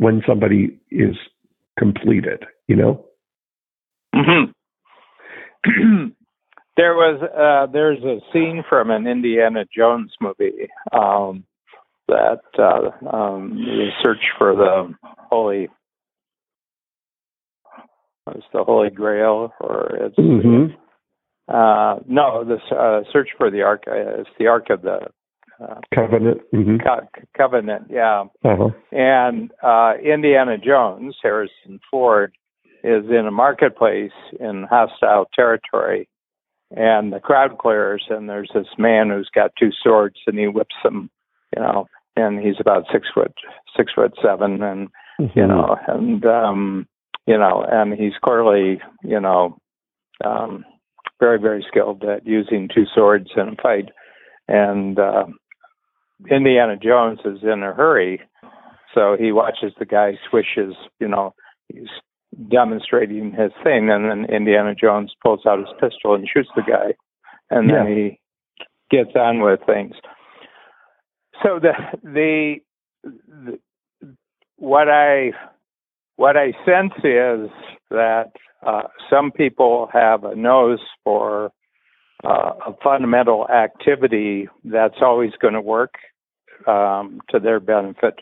[0.00, 1.14] when somebody is
[1.78, 3.04] completed, you know?
[4.14, 4.50] Mm-hmm.
[6.78, 11.44] there was uh, there's a scene from an Indiana Jones movie um,
[12.08, 14.94] that uh, um, the search for the
[15.28, 15.68] holy
[18.34, 20.72] it's the Holy Grail, or it's mm-hmm.
[21.48, 23.84] uh, no, the uh, search for the Ark.
[23.86, 25.00] Uh, it's the Ark of the
[25.62, 26.40] uh, Covenant.
[26.54, 26.76] Mm-hmm.
[26.78, 28.24] Co- Covenant, yeah.
[28.44, 28.70] Uh-huh.
[28.92, 32.32] And uh, Indiana Jones, Harrison Ford,
[32.82, 36.08] is in a marketplace in hostile territory,
[36.70, 40.74] and the crowd clears, and there's this man who's got two swords, and he whips
[40.82, 41.10] them,
[41.54, 43.32] you know, and he's about six foot
[43.76, 44.88] six foot seven, and
[45.20, 45.38] mm-hmm.
[45.38, 46.86] you know, and um,
[47.26, 49.58] you know, and he's clearly, you know,
[50.24, 50.64] um,
[51.18, 53.90] very very skilled at using two swords in a fight,
[54.48, 55.24] and uh,
[56.30, 58.20] Indiana Jones is in a hurry,
[58.94, 61.34] so he watches the guy swishes, you know,
[61.68, 61.88] he's
[62.50, 66.94] demonstrating his thing, and then Indiana Jones pulls out his pistol and shoots the guy,
[67.50, 67.84] and yeah.
[67.84, 68.20] then he
[68.90, 69.94] gets on with things.
[71.42, 72.56] So the, the
[73.02, 73.58] the
[74.56, 75.32] what I
[76.16, 77.50] what I sense is
[77.90, 78.32] that
[78.66, 81.50] uh, some people have a nose for
[82.24, 85.94] uh, a fundamental activity that's always going to work
[86.66, 88.20] um, to their benefit,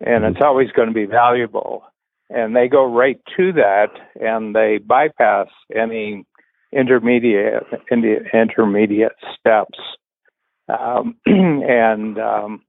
[0.00, 1.84] and it's always going to be valuable
[2.30, 3.88] and they go right to that
[4.20, 6.24] and they bypass any
[6.72, 7.64] intermediate
[8.32, 9.78] intermediate steps
[10.68, 12.62] um, and um,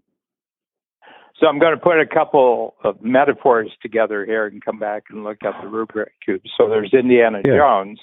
[1.39, 5.23] so I'm going to put a couple of metaphors together here and come back and
[5.23, 6.41] look at the Rubik cube.
[6.57, 7.57] So there's Indiana yeah.
[7.57, 7.99] Jones.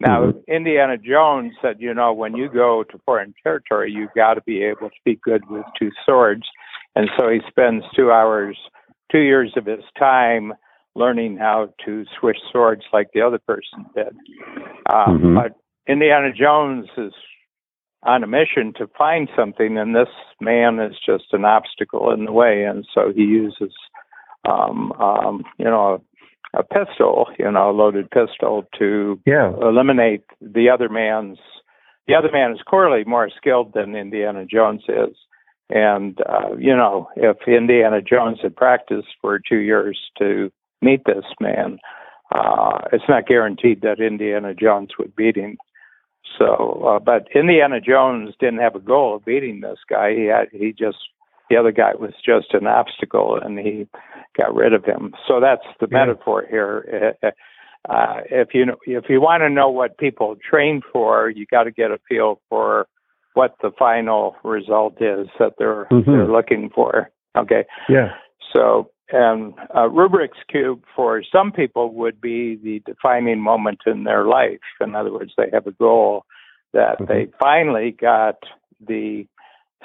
[0.00, 0.38] Now, mm-hmm.
[0.52, 4.62] Indiana Jones said, you know, when you go to foreign territory, you've got to be
[4.62, 6.42] able to be good with two swords.
[6.94, 8.58] And so he spends two hours,
[9.10, 10.52] two years of his time
[10.94, 14.16] learning how to switch swords like the other person did.
[14.90, 15.34] Um, mm-hmm.
[15.34, 15.52] But
[15.86, 17.12] Indiana Jones is
[18.02, 20.08] on a mission to find something, and this
[20.40, 23.72] man is just an obstacle in the way, and so he uses,
[24.48, 26.02] um, um, you know,
[26.58, 29.52] a, pistol, you know, a loaded pistol to yeah.
[29.60, 31.38] eliminate the other man's.
[32.06, 35.16] The other man is clearly more skilled than Indiana Jones is.
[35.68, 41.24] And, uh, you know, if Indiana Jones had practiced for two years to meet this
[41.40, 41.78] man,
[42.34, 45.58] uh, it's not guaranteed that Indiana Jones would beat him.
[46.38, 50.14] So, uh, but Indiana Jones didn't have a goal of beating this guy.
[50.14, 50.98] He had he just
[51.48, 53.86] the other guy was just an obstacle, and he
[54.36, 55.14] got rid of him.
[55.26, 55.98] So that's the yeah.
[55.98, 57.14] metaphor here.
[57.22, 57.30] Uh,
[57.88, 61.70] uh if you if you want to know what people train for, you got to
[61.70, 62.86] get a feel for
[63.34, 66.10] what the final result is that they're mm-hmm.
[66.10, 67.10] they're looking for.
[67.36, 67.64] Okay.
[67.88, 68.14] Yeah.
[68.54, 69.88] So and uh,
[70.48, 74.58] Cube for some people would be the defining moment in their life.
[74.80, 76.24] In other words, they have a goal
[76.72, 77.12] that mm-hmm.
[77.12, 78.36] they finally got
[78.86, 79.26] the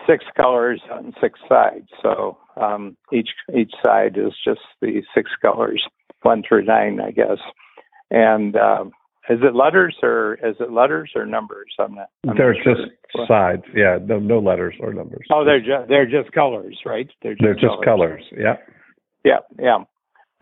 [0.07, 1.87] six colors on six sides.
[2.01, 5.83] So um, each each side is just the six colors,
[6.21, 7.37] one through nine, I guess.
[8.09, 8.91] And um,
[9.29, 11.73] is it letters or is it letters or numbers?
[11.79, 12.09] I'm not.
[12.27, 13.25] I'm they're not just sure.
[13.27, 13.63] sides.
[13.75, 15.25] Yeah, no, no letters or numbers.
[15.31, 17.07] Oh, they're just they're just colors, right?
[17.21, 17.85] They're just, they're just colors.
[17.85, 18.23] colors.
[18.31, 18.55] Yeah.
[19.23, 19.77] Yeah, yeah.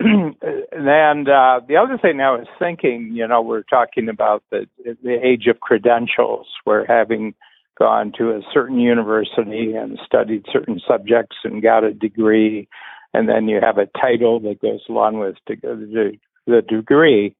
[0.00, 5.18] and uh, the other thing I was thinking, you know, we're talking about the the
[5.22, 7.34] age of credentials, We're having
[7.80, 12.68] gone to a certain university and studied certain subjects and got a degree,
[13.14, 17.34] and then you have a title that goes along with the, degree.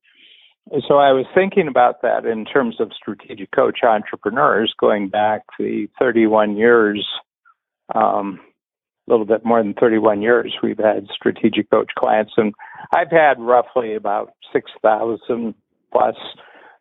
[0.88, 5.88] So I was thinking about that in terms of strategic coach entrepreneurs going back the
[5.98, 7.06] 31 years
[7.94, 8.40] um,
[9.08, 12.54] a little bit more than 31 years, we've had strategic coach clients, and
[12.94, 15.54] I've had roughly about 6,000
[15.92, 16.14] plus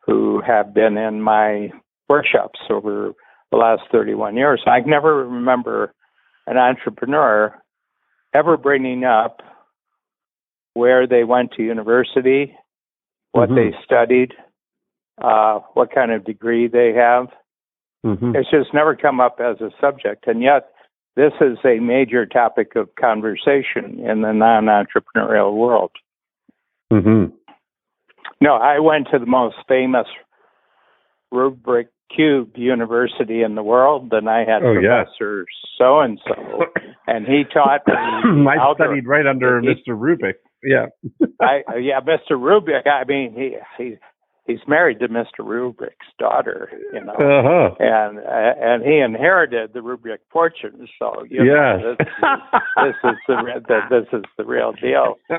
[0.05, 1.71] who have been in my
[2.07, 3.13] workshops over
[3.51, 4.61] the last 31 years.
[4.67, 5.93] I never remember
[6.47, 7.53] an entrepreneur
[8.33, 9.41] ever bringing up
[10.73, 12.55] where they went to university,
[13.31, 13.71] what mm-hmm.
[13.71, 14.33] they studied,
[15.21, 17.27] uh, what kind of degree they have.
[18.05, 18.35] Mm-hmm.
[18.35, 20.69] It's just never come up as a subject, and yet
[21.15, 25.91] this is a major topic of conversation in the non entrepreneurial world.
[26.93, 27.35] Mm-hmm.
[28.41, 30.07] No, I went to the most famous
[31.33, 34.73] Rubik cube university in the world, and I had Oh.
[34.73, 35.45] Professor
[35.77, 36.65] so and so,
[37.07, 37.93] and he taught me.
[38.49, 38.87] I algebra.
[38.87, 39.89] studied right under He- Mr.
[39.97, 40.33] Rubik.
[40.63, 40.87] Yeah.
[41.41, 42.31] I yeah, Mr.
[42.31, 42.85] Rubik.
[42.87, 43.95] I mean, he he
[44.45, 45.39] he's married to Mr.
[45.39, 47.75] Rubik's daughter, you know, Uh huh.
[47.79, 50.85] and uh, and he inherited the Rubik fortune.
[50.97, 51.79] So you Yes.
[51.81, 52.07] know, this,
[52.83, 55.15] this is the the this is the real deal.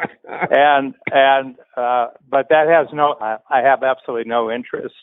[0.51, 3.17] And and uh, but that has no.
[3.21, 4.95] I, I have absolutely no interest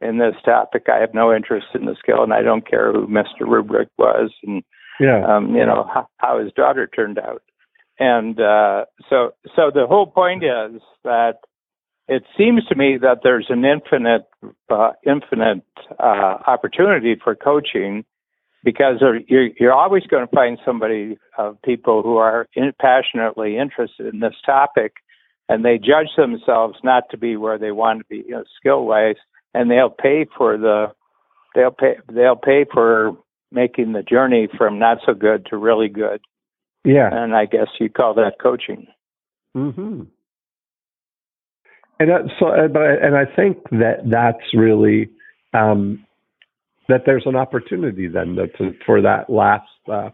[0.00, 0.86] in this topic.
[0.92, 3.42] I have no interest in the skill, and I don't care who Mr.
[3.42, 4.62] Rubik was, and
[5.00, 5.24] yeah.
[5.26, 7.42] um, you know how, how his daughter turned out.
[7.98, 11.38] And uh, so, so the whole point is that
[12.08, 14.26] it seems to me that there's an infinite,
[14.70, 15.64] uh, infinite
[15.98, 18.04] uh, opportunity for coaching
[18.62, 24.12] because you're, you're always going to find somebody, uh, people who are in, passionately interested
[24.12, 24.94] in this topic,
[25.48, 28.84] and they judge themselves not to be where they want to be, you know, skill
[28.84, 29.16] wise,
[29.56, 30.92] and they'll pay for the,
[31.54, 33.16] they'll pay, they'll pay for
[33.50, 36.20] making the journey from not so good to really good.
[36.84, 37.08] Yeah.
[37.12, 38.86] And I guess you call that coaching.
[39.54, 40.02] hmm
[41.98, 45.08] And that, so, uh, but I, and I think that that's really
[45.54, 46.04] um,
[46.88, 50.10] that there's an opportunity then to, to, for that last uh,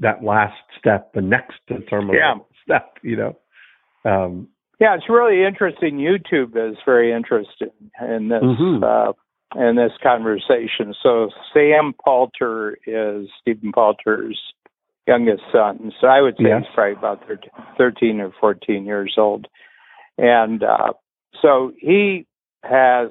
[0.00, 2.34] that last step, the next determinable Yeah.
[2.64, 2.96] step.
[3.02, 3.36] You know.
[4.04, 4.48] Um,
[4.80, 5.98] Yeah, it's really interesting.
[5.98, 8.82] YouTube is very interested in this Mhm.
[8.82, 9.12] uh,
[9.56, 10.94] in this conversation.
[11.02, 14.40] So Sam Palter is Stephen Palter's
[15.06, 15.92] youngest son.
[16.00, 16.64] So I would say Yes.
[16.64, 19.48] he's probably about 13, 13 or 14 years old.
[20.18, 20.92] And uh,
[21.42, 22.26] so he
[22.62, 23.10] has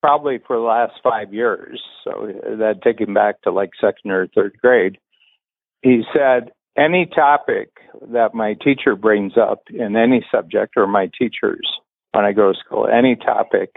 [0.00, 4.28] probably for the last five years, so that take him back to like second or
[4.28, 4.98] third grade,
[5.82, 7.70] he said, any topic
[8.12, 11.66] that my teacher brings up in any subject or my teachers
[12.12, 13.76] when I go to school, any topic,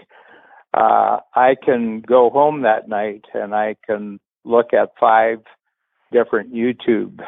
[0.74, 5.40] uh, I can go home that night and I can look at five
[6.12, 7.20] different YouTube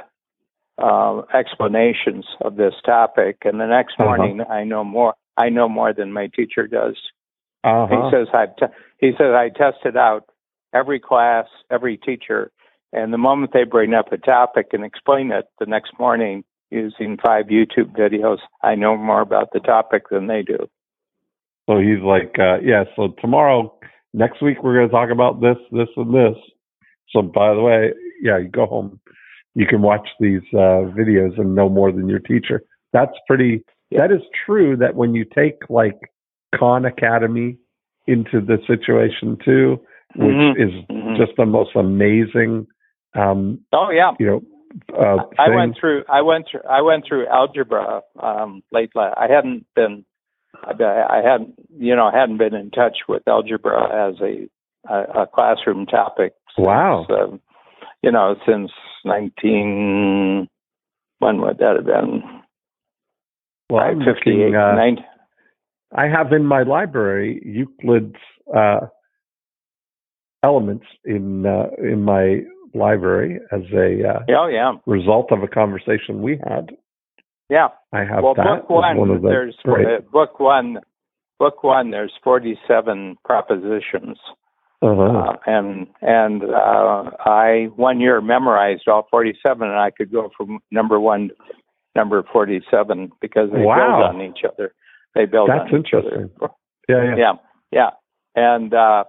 [0.77, 4.05] uh, explanations of this topic, and the next Uh-huh.
[4.05, 5.13] morning I know more.
[5.37, 6.97] I know more than my teacher does.
[7.63, 7.87] uh-huh.
[7.87, 10.25] He says I te- he says I tested out
[10.73, 12.51] every class, every teacher,
[12.93, 17.17] and the moment they bring up a topic and explain it the next morning using
[17.23, 20.67] five YouTube videos, I know more about the topic than they do.
[21.69, 23.73] So he's like, uh, yeah, so tomorrow,
[24.13, 26.37] next week, we're going to talk about this, this, and this.
[27.09, 28.99] So, by the way, yeah, you go home,
[29.53, 32.63] you can watch these uh, videos and know more than your teacher.
[32.93, 34.07] That's pretty, Yeah.
[34.07, 35.99] that is true that when you take like
[36.55, 37.57] Khan Academy
[38.07, 39.79] into the situation too,
[40.15, 40.57] which Mhm.
[40.57, 41.17] is Mhm.
[41.17, 42.67] just the most amazing,
[43.15, 44.11] um, Oh yeah.
[44.19, 44.41] you know,
[44.97, 45.55] uh, I thing.
[45.55, 50.05] went through I went through I went through algebra um late la I hadn't been
[50.63, 54.47] I, hadn't you know I hadn't been in touch with algebra as a
[54.91, 57.05] a, a classroom topic since, Wow.
[57.09, 57.41] um,
[58.01, 58.71] you know since
[59.05, 60.47] 19
[61.19, 62.23] when would that have been
[63.69, 65.01] well, I'm 58 looking, uh, 90
[65.93, 68.15] I have in my library Euclid's
[68.55, 68.87] uh,
[70.43, 72.41] elements in uh, in my
[72.73, 76.71] library as a uh, oh yeah result of a conversation we had.
[77.49, 79.85] yeah I have well that book one, one of the there's great.
[79.87, 80.79] uh, book one
[81.39, 84.17] book one there's 47 propositions
[84.83, 85.01] uh-huh.
[85.03, 90.57] Uh, and and uh, I one year memorized all 47, and I could go from
[90.71, 91.35] number one to
[91.95, 93.75] number 47 because they Wow.
[93.75, 94.73] build on each other.
[95.13, 96.07] They build That's on each other.
[96.07, 96.29] interesting.
[96.89, 97.33] yeah, yeah, Yeah,
[97.71, 97.89] yeah,
[98.35, 99.03] and uh,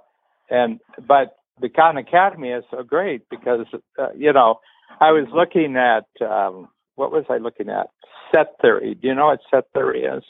[0.51, 3.66] and but the Khan Academy is so great because
[3.98, 4.61] uh, you know
[5.01, 7.88] I was looking at um, what was I looking at?
[8.35, 8.94] Set theory.
[9.01, 10.22] Do you know what set theory is?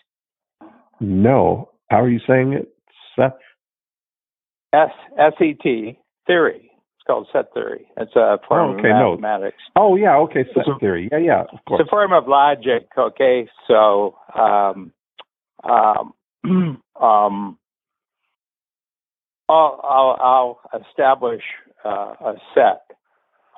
[1.01, 2.73] No, how are you saying it?
[3.17, 3.33] Seth?
[4.73, 6.71] S S E T theory.
[6.97, 7.87] It's called set theory.
[7.97, 9.11] It's a form okay, of no.
[9.17, 9.59] mathematics.
[9.75, 10.17] Oh, yeah.
[10.19, 11.09] Okay, set So- theory.
[11.11, 11.41] Yeah, yeah.
[11.53, 11.81] Of course.
[11.81, 12.89] It's a form of logic.
[12.97, 14.93] Okay, so um,
[15.65, 16.15] um,
[17.01, 17.59] um,
[19.49, 20.19] I'll, I'll,
[20.73, 21.43] I'll establish
[21.85, 22.83] uh, a set.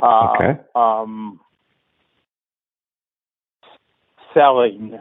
[0.00, 0.60] Uh, Okay.
[0.74, 1.40] Um,
[4.32, 4.98] selling.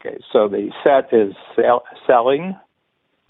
[0.00, 2.56] Okay, so the set is sell, selling.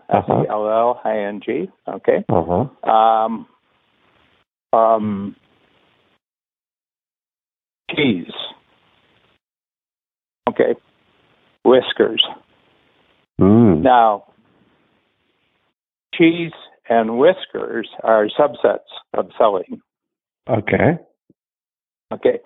[0.08, 0.42] S Uh-huh.
[0.42, 1.68] E L L I N G.
[1.86, 2.24] Okay.
[2.28, 2.42] Uh
[2.84, 2.90] huh.
[2.90, 3.46] Um,
[4.72, 5.36] um,
[7.94, 8.32] cheese.
[10.48, 10.74] Okay.
[11.64, 12.24] Whiskers.
[13.40, 13.82] Mm.
[13.82, 14.24] Now,
[16.20, 16.52] cheese
[16.88, 19.80] and whiskers are subsets of selling.
[20.48, 20.98] Okay.
[22.12, 22.40] Okay.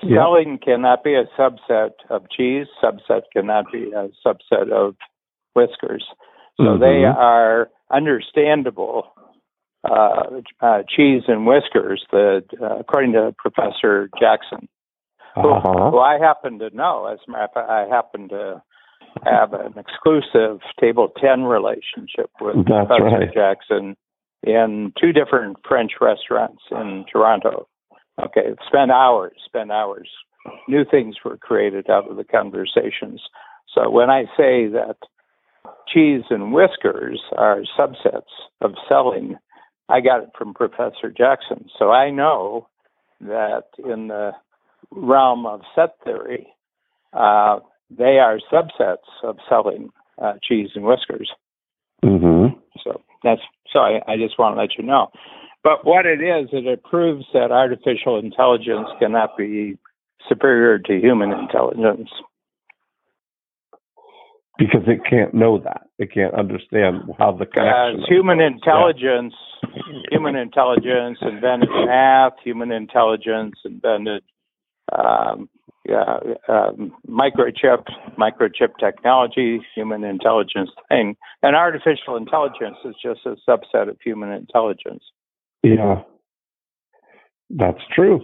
[0.00, 0.18] Yeah.
[0.18, 2.68] selling cannot be a subset of cheese.
[2.80, 4.94] Subset cannot be a subset of
[5.54, 6.04] whiskers.
[6.56, 7.16] So they Mhm.
[7.16, 9.12] are understandable
[9.84, 12.04] uh, uh, cheese and whiskers.
[12.10, 14.68] The uh, according to Professor Jackson,
[15.36, 15.90] who, Uh-huh.
[15.90, 17.06] who I happen to know.
[17.06, 18.60] As a matter of fact, I happen to
[19.24, 23.34] have an exclusive Table Ten relationship with That's Professor right.
[23.34, 23.96] Jackson
[24.42, 27.68] in two different French restaurants in Toronto.
[28.22, 30.08] Okay, spent hours, spent hours.
[30.68, 33.20] New things were created out of the conversations.
[33.74, 34.96] So when I say that
[35.92, 38.22] cheese and whiskers are subsets
[38.60, 39.36] of selling,
[39.88, 41.68] I got it from Professor Jackson.
[41.78, 42.68] So I know
[43.20, 44.32] that in the
[44.90, 46.46] realm of set theory,
[47.12, 47.58] uh,
[47.90, 49.90] they are subsets of selling
[50.22, 51.30] uh, cheese and whiskers.
[52.04, 52.56] Mhm.
[52.84, 53.40] So that's
[53.72, 55.10] so I, I just want to let you know.
[55.64, 59.76] But what it is, it proves that artificial intelligence cannot be
[60.28, 62.08] superior to human intelligence.
[64.58, 65.82] Because it can't know that.
[65.98, 68.02] It can't understand how the As connection.
[68.02, 69.34] of human those- intelligence,
[70.10, 74.22] human intelligence invented math, human intelligence invented
[74.92, 75.48] um,
[75.88, 76.18] yeah,
[76.48, 77.84] um, microchip,
[78.18, 85.02] microchip technology, human intelligence thing, and artificial intelligence is just a subset of human intelligence.
[85.62, 86.02] Yeah.
[87.50, 88.20] That's true.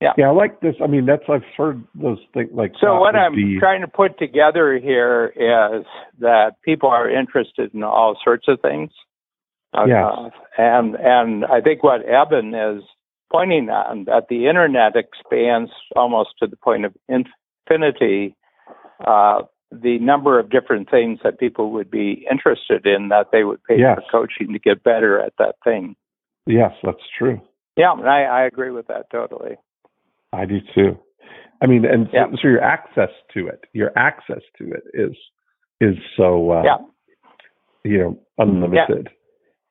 [0.00, 0.12] Yeah.
[0.18, 0.74] Yeah, I like this.
[0.82, 2.72] I mean, that's I've heard those things like.
[2.80, 5.86] So what I'm be- trying to put together here is
[6.20, 8.90] that people are interested in all sorts of things.
[9.72, 12.82] Uh, and and I think what Eben is
[13.30, 18.36] pointing on that the internet expands almost to the point of infinity.
[19.06, 23.62] Uh, the number of different things that people would be interested in that they would
[23.64, 23.98] pay Yes.
[24.10, 25.96] for coaching to get better at that thing.
[26.46, 27.40] Yes, that's true.
[27.76, 29.56] Yeah, and I, I agree with that totally.
[30.32, 30.96] I do too.
[31.60, 32.26] I mean, and so- Yeah.
[32.40, 35.16] so, your access to it, your access to it is
[35.80, 36.76] is so uh, Yeah.
[37.84, 39.10] you know unlimited.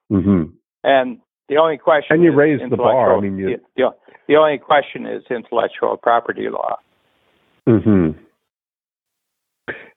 [0.09, 0.43] hmm
[0.83, 3.17] And the only question And you is raised the bar.
[3.17, 3.89] I mean, you- the,
[4.27, 6.77] the only question is intellectual property law.
[7.67, 8.11] hmm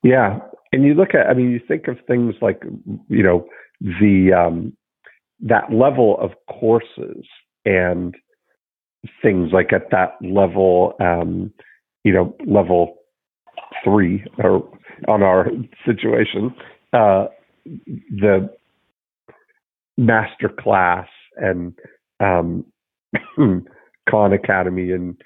[0.02, 0.38] Yeah,
[0.72, 1.28] and you look at.
[1.28, 2.62] I mean, you think of things like
[3.08, 3.46] you know
[3.80, 4.76] the um,
[5.40, 7.24] that level of courses
[7.64, 8.14] and
[9.22, 10.94] things like at that level.
[11.00, 11.52] Um,
[12.04, 12.96] you know, level
[13.84, 14.68] three or
[15.08, 15.48] on our
[15.84, 16.54] situation,
[16.92, 17.26] uh,
[17.66, 18.48] the
[19.96, 21.08] master class
[21.38, 21.72] and
[22.20, 22.64] um,
[24.08, 25.16] Khan Academy and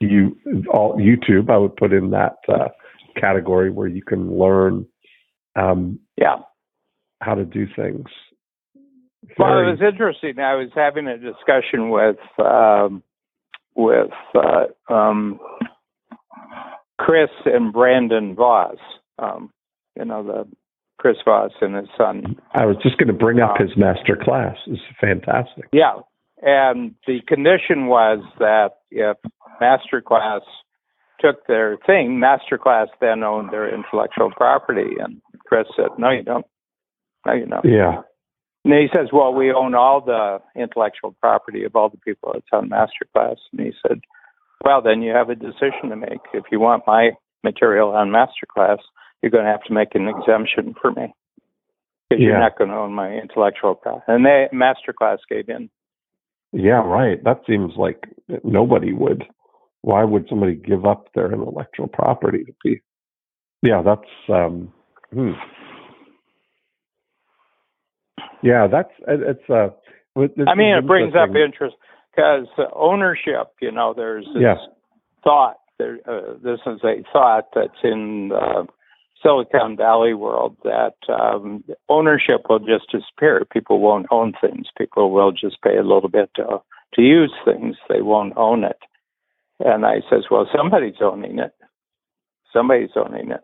[0.00, 0.36] you
[0.72, 1.50] all YouTube.
[1.50, 2.68] I would put in that uh,
[3.18, 4.86] category where you can learn
[5.56, 6.36] um, Yeah.
[7.20, 8.06] how to do things.
[9.38, 10.38] Well, it was interesting.
[10.38, 13.02] I was having a discussion with um,
[13.76, 15.38] with uh, um,
[16.98, 18.78] Chris and Brandon Voss.
[19.18, 19.50] Um,
[19.96, 20.48] you know the
[21.00, 22.36] Chris Voss and his son.
[22.54, 23.66] I was just going to bring up Wow.
[23.66, 24.56] his master class.
[24.66, 25.64] It's fantastic.
[25.72, 25.94] Yeah,
[26.42, 29.16] and the condition was that if
[29.62, 30.42] Masterclass
[31.20, 34.96] took their thing, Masterclass then owned their intellectual property.
[35.00, 36.46] And Chris said, "No, you don't.
[37.26, 38.02] No, you don't." Yeah,
[38.64, 42.46] And he says, Well, we own all the intellectual property of all the people that's
[42.52, 43.36] on Masterclass.
[43.52, 44.00] And he said,
[44.64, 46.20] Well, then you have a decision to make.
[46.34, 47.10] If you want my
[47.42, 48.78] material on Masterclass,
[49.22, 51.14] you're going to have to make an exemption for me
[52.08, 54.04] because you're not going to own my intellectual property.
[54.08, 55.70] And they, Masterclass gave in.
[56.52, 57.22] yeah, right.
[57.24, 58.04] That seems like
[58.44, 59.24] nobody would.
[59.82, 62.80] Why would somebody give up their intellectual property to be?
[63.62, 64.10] Yeah, that's.
[64.28, 64.72] um
[65.12, 65.32] hmm.
[68.42, 69.68] Yeah, that's it- it's uh
[70.16, 71.76] I mean, it brings up interest
[72.14, 74.56] because ownership, you know, there's this Yeah.
[75.22, 75.58] thought.
[75.78, 78.64] There, uh, this is a thought that's in uh,
[79.22, 83.44] Silicon Valley world that um, ownership will just disappear.
[83.52, 84.68] People won't own things.
[84.78, 86.60] People will just pay a little bit to
[86.94, 87.76] to use things.
[87.88, 88.78] They won't own it.
[89.60, 91.52] And I says, well, somebody's owning it.
[92.52, 93.42] Somebody's owning it.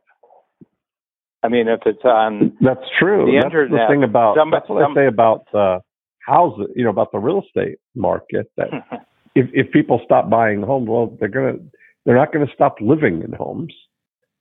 [1.43, 3.27] I mean, if it's on That's true.
[3.27, 5.81] The that's the thing about some- that's what some- I say about uh,
[6.27, 6.67] houses.
[6.75, 8.51] You know about the real estate market.
[8.57, 8.69] That
[9.35, 11.59] if if people stop buying homes, well, they're gonna
[12.05, 13.73] they're not gonna stop living in homes,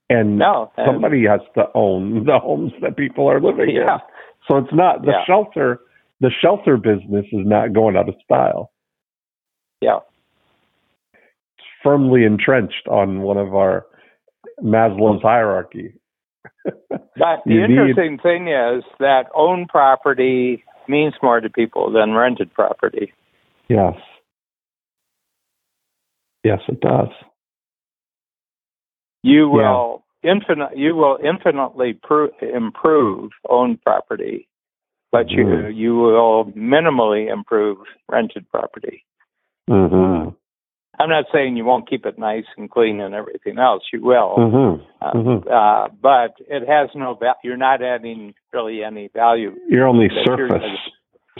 [0.09, 3.95] and no, and- somebody has to own the homes that people are living yeah.
[3.95, 3.99] in.
[4.47, 5.25] So it's not the Yeah.
[5.25, 5.79] shelter.
[6.21, 8.71] The shelter business is not going out of style.
[9.81, 9.99] Yeah.
[11.13, 13.85] It's firmly entrenched on one of our
[14.63, 15.93] Maslow's hierarchy.
[17.17, 22.53] But the need- interesting thing is that owned property means more to people than rented
[22.53, 23.13] property.
[23.69, 23.95] Yes.
[26.43, 27.07] Yes, it does.
[29.25, 29.71] You Yeah.
[29.71, 30.77] will infinite.
[30.77, 34.47] You will infinitely pro- improve owned property,
[35.11, 35.75] but you Mhm.
[35.75, 39.03] you will minimally improve rented property.
[39.69, 40.29] Mm-hmm.
[40.99, 43.83] I'm not saying you won't keep it nice and clean and everything else.
[43.91, 44.83] You will, Mm-hmm.
[45.01, 45.51] uh, Mhm.
[45.51, 47.15] uh, but it has no.
[47.15, 47.33] value.
[47.43, 49.53] you're not adding really any value.
[49.67, 50.79] You're only you're- surface,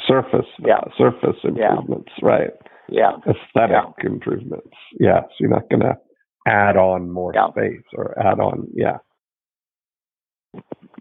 [0.08, 0.78] surface, Yeah.
[0.80, 2.52] uh, surface improvements, right?
[2.90, 4.76] Yeah, Aesthetic improvements.
[5.00, 5.98] Yes, you're not going to
[6.46, 7.50] add on more Yeah.
[7.50, 8.68] space or add on.
[8.74, 8.98] Yeah.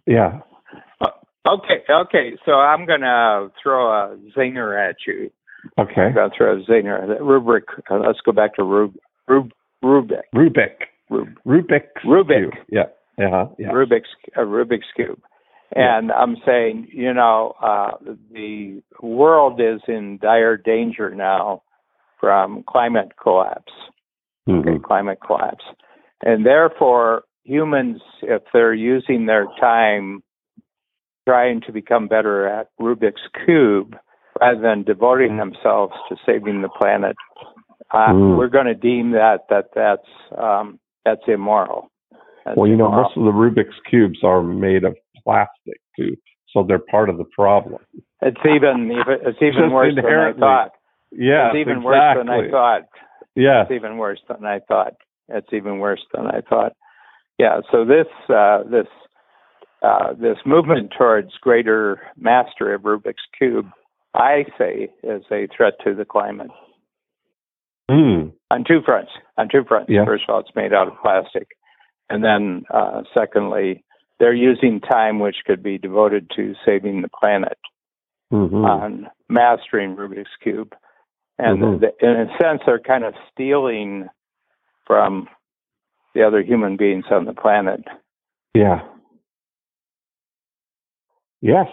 [0.07, 0.40] Yeah.
[1.47, 2.36] Okay, okay.
[2.47, 5.30] So I'm gonna throw a zinger at you.
[5.78, 6.03] Okay.
[6.03, 7.20] I'm gonna throw a zinger.
[7.20, 7.64] Rubric.
[7.90, 8.95] Uh, let's go back to Rub,
[9.28, 9.51] Rub,
[9.82, 10.22] Rubik.
[10.34, 10.86] Rubik.
[11.11, 12.51] Rub, Rubik's Rubik.
[12.53, 12.64] Cube.
[12.70, 12.86] Yeah.
[13.18, 13.49] Uh-huh.
[13.59, 13.68] Yeah.
[13.72, 15.20] Rubik's a Rubik's cube.
[15.76, 17.90] And I'm saying, you know, uh,
[18.32, 21.62] the world is in dire danger now
[22.20, 23.72] from climate collapse.
[24.49, 24.82] Okay, Mhm.
[24.82, 25.64] climate collapse,
[26.22, 30.22] and therefore humans, if they're using their time
[31.26, 33.97] trying to become better at Rubik's cube
[34.40, 37.16] rather than devoting themselves to saving the planet,
[37.92, 38.36] uh, Mm.
[38.36, 41.90] we're going to deem that that that's um, that's immoral.
[42.45, 46.16] That's Well, you know, most of the Rubik's cubes are made of plastic too,
[46.49, 47.80] so they're part of the problem.
[48.20, 50.72] It's even, it's even Just worse than I thought.
[51.12, 51.84] Yes, it's even exactly.
[51.84, 52.82] worse than I thought.
[53.37, 53.66] Yes.
[53.68, 54.95] It's even worse than I thought.
[55.28, 56.74] It's even worse than I thought.
[57.39, 57.61] Yeah.
[57.72, 58.87] So this uh, this
[59.82, 63.66] uh, this movement towards greater mastery of Rubik's cube,
[64.14, 66.51] I say, is a threat to the climate
[67.91, 68.32] Mm.
[68.51, 69.11] on two fronts.
[69.37, 69.91] On two fronts.
[69.91, 70.07] Yeah.
[70.07, 71.49] First of all, it's made out of plastic,
[72.09, 73.85] and then uh, secondly,
[74.18, 77.59] they're using time which could be devoted to saving the planet.
[78.32, 78.64] Mhm.
[78.68, 80.74] on mastering Rubik's Cube.
[81.39, 81.80] And Mhm.
[81.80, 84.09] the, in a sense, they're kind of stealing
[84.87, 85.28] from
[86.14, 87.82] the other human beings on the planet.
[88.55, 88.82] Yeah.
[91.41, 91.68] Yes.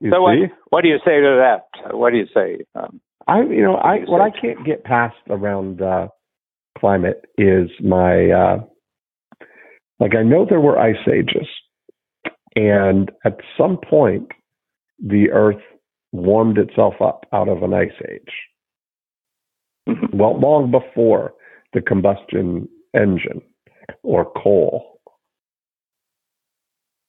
[0.00, 0.36] You so, what,
[0.70, 1.94] what do you say to that?
[1.96, 2.58] What do you say?
[2.74, 6.08] Um, I you know I You what I can't get past around uh,
[6.76, 8.64] climate is my uh,
[10.00, 11.46] like I know there were ice ages,
[12.56, 14.32] and at some point
[14.98, 15.62] the Earth
[16.12, 18.32] warmed itself up out of an ice age.
[19.88, 20.14] mhm.
[20.14, 21.34] Well, long before
[21.72, 23.40] the combustion engine
[24.02, 25.00] or coal.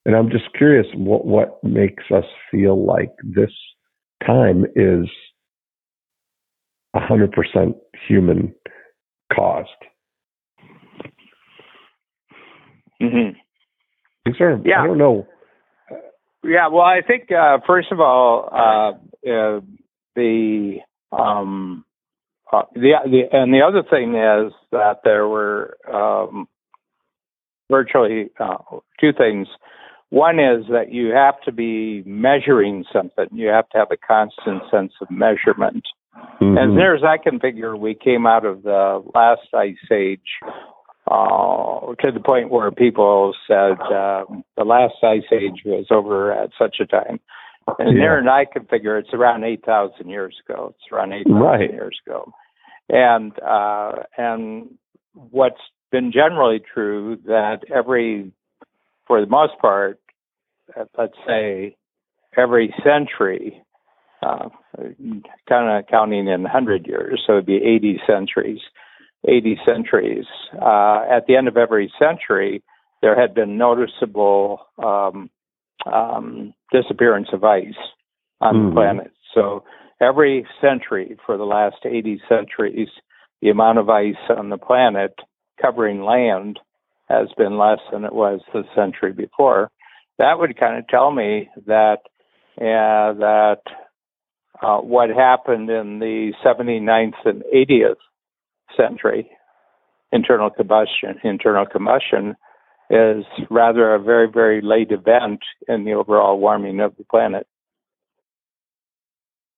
[0.06, 3.52] And I'm just curious what what makes us feel like this
[4.26, 5.08] time is
[6.96, 7.74] 100%
[8.08, 8.54] human
[9.34, 9.70] caused.
[13.02, 13.38] Mm-hmm.
[14.26, 14.82] These are, Yeah.
[14.82, 15.28] I don't know.
[16.44, 19.62] Yeah, well, I think uh, first of all, uh, uh,
[20.16, 20.78] the
[21.12, 21.86] um,
[22.52, 26.48] uh, the the and the other thing is that there were um,
[27.72, 28.58] virtually uh,
[29.00, 29.48] two things.
[30.10, 33.28] One is that you have to be measuring something.
[33.32, 35.88] You have to have a constant sense of measurement.
[36.40, 36.62] Mhm.
[36.62, 40.40] As near as I can figure, we came out of the last ice age
[41.10, 46.50] uh, to the point where people said um, the last ice age was over at
[46.58, 47.20] such a time.
[47.80, 48.04] And Yeah.
[48.04, 50.74] near as I can figure, it's around 8,000 years ago.
[50.76, 51.72] It's around 8,000 Right.
[51.72, 52.32] years ago.
[52.90, 54.78] And, uh, and
[55.14, 58.32] what's been generally true that every,
[59.06, 60.00] for the most part,
[60.76, 61.76] uh, let's say
[62.36, 63.62] every century,
[64.22, 64.50] uh,
[65.48, 68.62] kind of counting in 100 years, so it'd be 80 centuries.
[69.28, 70.26] 80 centuries.
[70.62, 72.64] Uh, at the end of every century,
[73.02, 75.30] there had been noticeable um,
[75.86, 77.74] um, disappearance of ice
[78.42, 78.70] on Mhm.
[78.70, 79.12] the planet.
[79.34, 79.64] So
[80.00, 82.90] every century for the last 80 centuries,
[83.42, 85.20] the amount of ice on the planet
[85.62, 86.60] covering land
[87.10, 89.70] has been less than it was the century before.
[90.18, 92.00] That would kind of tell me that
[92.60, 93.62] uh, that
[94.62, 97.96] uh, what happened in the 79th and 80th
[98.78, 99.30] century,
[100.12, 102.36] internal combustion, internal combustion,
[102.90, 107.48] is rather a very, very late event in the overall warming of the planet.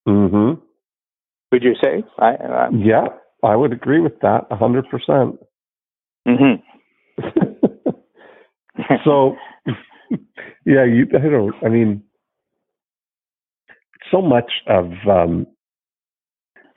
[0.08, 0.62] Mhm.
[1.52, 2.04] Would you say?
[2.20, 3.08] I, I, Yeah,
[3.44, 5.38] I would agree with that 100%.
[6.28, 6.62] mhm.
[9.06, 9.36] so
[10.66, 12.04] yeah you i don't i mean
[14.12, 15.48] so much of um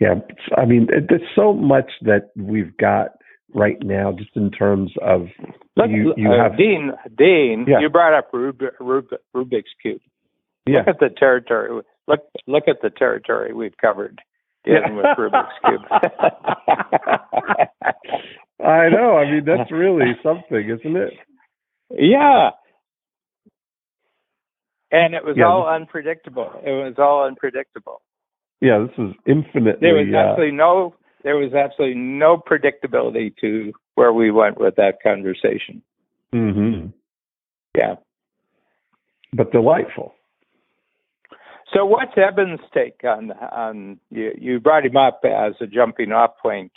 [0.00, 0.14] yeah
[0.56, 3.08] i mean it, there's so much that we've got
[3.54, 5.22] right now just in terms of
[5.76, 7.80] Look, you you uh, have Dean, Dean, Yeah.
[7.80, 10.00] you brought up Rub, Rub, Rubik's cube.
[10.66, 11.82] yeah Look at the territory.
[12.06, 14.20] Look, look at the territory we've covered.
[14.64, 15.82] dealing with Rubik's Cube.
[18.60, 19.16] I know.
[19.16, 21.12] I mean, that's really something, isn't it?
[21.90, 22.50] Yeah.
[24.90, 25.44] And it was Yeah.
[25.46, 26.50] all unpredictable.
[26.64, 28.00] It was all unpredictable.
[28.60, 29.80] Yeah, this is infinitely.
[29.80, 30.94] There was uh, absolutely no
[31.24, 35.82] there was absolutely no predictability to where we went with that conversation.
[36.32, 36.92] mhm,
[37.76, 37.96] Yeah.
[39.32, 40.14] but delightful.
[41.74, 46.30] So what's Eben's take on on you you brought him up as a jumping off
[46.40, 46.72] point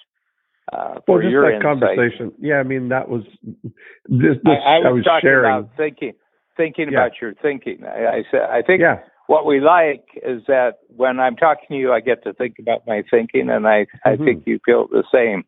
[0.74, 1.64] uh, for Well, just your that insight.
[1.64, 2.34] conversation.
[2.40, 3.64] Yeah, I mean, that was this.
[4.08, 5.60] this I, I was, was talking sharing.
[5.60, 6.14] about thinking
[6.58, 7.06] thinking Yeah.
[7.06, 7.84] about your thinking.
[7.86, 9.00] I, I said I think yeah,
[9.32, 12.86] what we like is that when I'm talking to you, I get to think about
[12.86, 14.26] my thinking, and I I Mhm.
[14.26, 15.46] think you feel the same.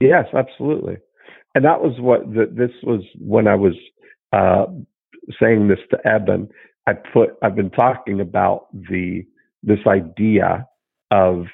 [0.00, 0.96] Yes, absolutely.
[1.54, 3.76] And that was what the, this was when I was
[4.32, 4.66] uh,
[5.38, 6.48] saying this to Eben.
[6.86, 9.26] I put I've been talking about the
[9.62, 10.66] this idea
[11.10, 11.46] of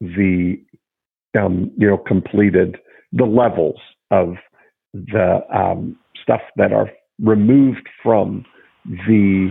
[0.00, 0.62] the
[1.36, 2.78] um, you know completed
[3.12, 3.80] the levels
[4.12, 4.36] of
[4.94, 8.44] the um, stuff that are removed from
[9.08, 9.50] the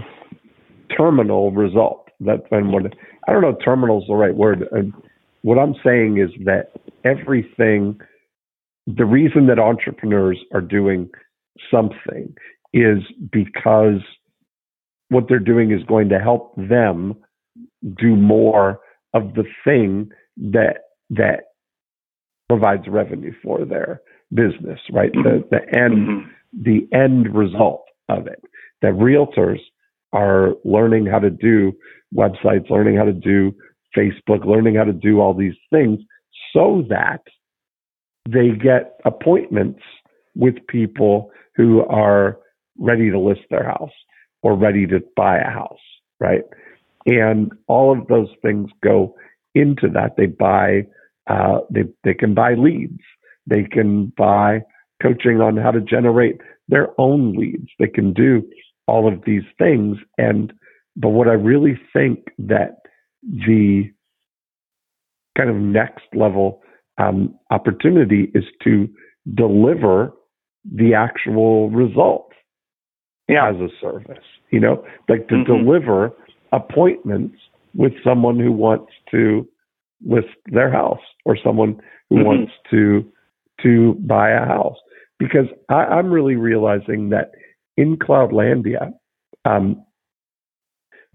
[0.98, 2.10] terminal result.
[2.22, 2.84] That and what
[3.28, 4.64] I don't know, terminal is the right word.
[4.76, 4.98] Uh,
[5.42, 6.72] what I'm saying is that
[7.04, 8.00] everything
[8.88, 11.10] the reason that entrepreneurs are doing
[11.70, 12.34] something
[12.74, 13.00] is
[13.32, 14.02] because
[15.10, 17.16] what they're doing is going to help them
[17.98, 18.80] do more
[19.14, 20.78] of the thing that
[21.10, 21.42] that
[22.50, 24.02] provides revenue for their
[24.34, 25.12] business, right?
[25.14, 28.44] The the end the end result of it.
[28.82, 29.60] That realtors
[30.14, 31.74] are learning how to do
[32.16, 33.54] websites, learning how to do
[33.96, 36.00] Facebook, learning how to do all these things
[36.54, 37.22] so that
[38.30, 39.82] they get appointments
[40.36, 42.38] with people who are
[42.78, 43.92] ready to list their house
[44.44, 45.80] or ready to buy a house,
[46.20, 46.44] right?
[47.06, 49.16] And all of those things go
[49.56, 50.16] into that.
[50.18, 50.88] They buy,
[51.28, 53.00] uh, they they can buy leads.
[53.48, 54.62] They can buy
[55.02, 57.70] coaching on how to generate their own leads.
[57.80, 58.48] They can do
[58.92, 59.98] all of these things.
[60.18, 60.54] And
[60.96, 62.72] but what I really think that
[63.24, 63.90] the
[65.38, 66.62] kind of next level
[66.98, 68.88] um, opportunity is to
[69.34, 70.12] deliver
[70.80, 72.34] the actual result
[73.28, 73.48] Yeah.
[73.50, 74.28] as a service.
[74.52, 75.46] You know, like to Mhm.
[75.46, 76.12] deliver
[76.52, 77.38] appointments
[77.74, 79.48] with someone who wants to
[80.06, 82.26] list their house or someone who Mhm.
[82.26, 83.06] wants to
[83.66, 84.80] to buy a house.
[85.20, 87.32] Because I, I'm really realizing that
[87.78, 88.92] in Cloudlandia,
[89.46, 89.84] um,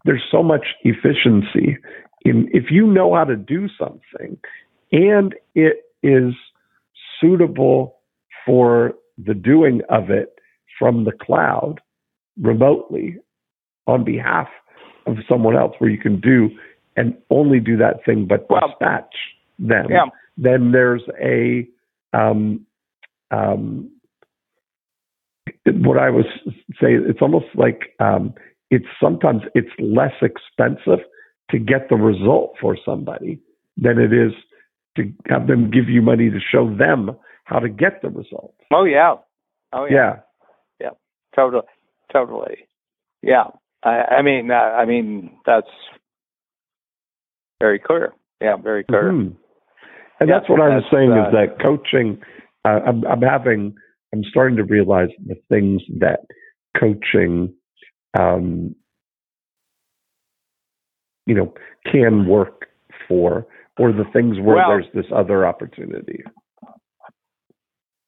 [0.05, 1.77] there's so much efficiency
[2.25, 4.39] in if you know how to do something
[4.93, 6.33] and it is
[7.21, 7.99] suitable
[8.45, 10.39] for the doing of it
[10.79, 11.81] from the cloud
[12.41, 13.17] remotely
[13.87, 14.49] on behalf
[15.07, 16.49] of someone else where you can do
[16.97, 19.15] and only do that thing but dispatch
[19.59, 20.07] them Yeah.
[20.37, 21.67] then there's a
[22.13, 22.65] um,
[23.31, 23.91] um,
[25.75, 26.27] what I was
[26.81, 27.05] saying.
[27.09, 28.35] It's almost like um,
[28.71, 31.05] it's sometimes it's less expensive
[31.51, 33.41] to get the result for somebody
[33.77, 34.33] than it is
[34.97, 37.11] to have them give you money to show them
[37.45, 38.55] how to get the result.
[38.73, 39.15] Oh yeah.
[39.73, 40.17] Oh yeah.
[40.81, 40.91] Yeah,
[41.35, 41.63] Totally.
[42.13, 42.69] Totally.
[43.23, 43.45] Yeah.
[43.83, 45.69] I, I mean, uh, I mean that's
[47.61, 48.13] very clear.
[48.41, 49.13] Yeah, very clear.
[49.13, 49.37] Mhm.
[50.19, 52.19] And Yeah, that's what I was saying uh, is that coaching.
[52.65, 53.75] Uh, I'm, I'm having.
[54.13, 56.21] I'm starting to realize the things that
[56.79, 57.53] coaching,
[58.19, 58.75] um,
[61.27, 61.53] you know,
[61.91, 62.69] can work
[63.09, 63.47] for,
[63.79, 66.23] or the things where Well- there's this other opportunity.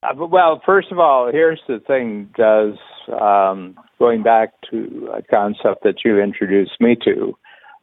[0.02, 2.78] Uh, well, first of all, here's the thing, Does
[3.08, 7.36] um, going back to a concept that you introduced me to,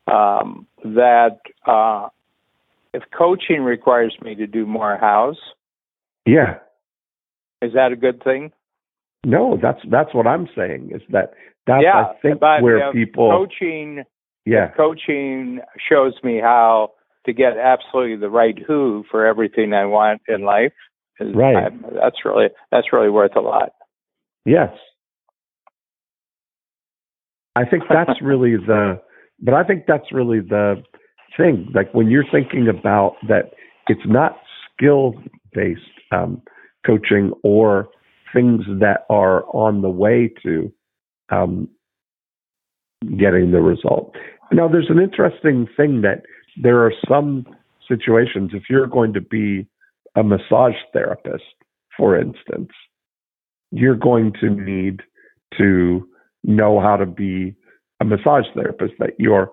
[0.08, 2.08] um, that uh,
[2.94, 5.40] if coaching requires me to do more house,
[6.26, 6.60] Yeah.
[7.66, 8.52] Is that a good thing?
[9.26, 10.92] No, that's that's what I'm saying.
[10.94, 11.34] Is that
[11.66, 13.30] that's yeah, I think but where people.
[13.32, 14.04] coaching
[14.46, 14.70] yeah.
[14.78, 15.60] coaching
[15.90, 16.92] shows me how
[17.26, 20.74] to get absolutely the right who for everything I want in life.
[21.20, 21.56] Right.
[21.56, 23.70] I- that's really that's really worth a lot.
[24.46, 24.70] Yes.
[27.56, 29.02] I think that's really the,
[29.40, 30.84] but I think that's really the
[31.38, 31.72] thing.
[31.74, 33.52] Like when you're thinking about that,
[33.88, 34.38] it's not
[34.74, 35.14] skill
[35.54, 36.42] based um,
[36.86, 37.90] coaching or
[38.34, 40.72] things that are on the way to
[41.32, 41.68] um,
[43.18, 44.16] getting the result.
[44.52, 46.24] Now, there's an interesting thing that
[46.62, 47.46] there are some
[47.88, 49.68] situations, if you're going to be
[50.16, 51.44] a massage therapist,
[51.98, 52.70] for instance,
[53.72, 55.02] you're going to need
[55.58, 56.08] to
[56.44, 57.56] know how to be
[58.02, 59.52] a massage therapist that you're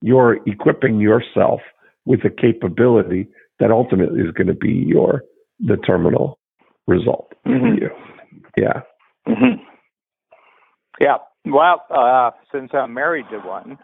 [0.00, 1.60] you're equipping yourself
[2.04, 3.26] with a capability
[3.60, 5.22] that ultimately is going to be your
[5.60, 6.38] the terminal
[6.86, 7.60] result Mhm.
[7.60, 7.90] for you.
[8.56, 8.82] Yeah.
[9.26, 9.62] hmm
[11.00, 11.18] Yeah.
[11.46, 13.78] Well, uh, since I'm married to one,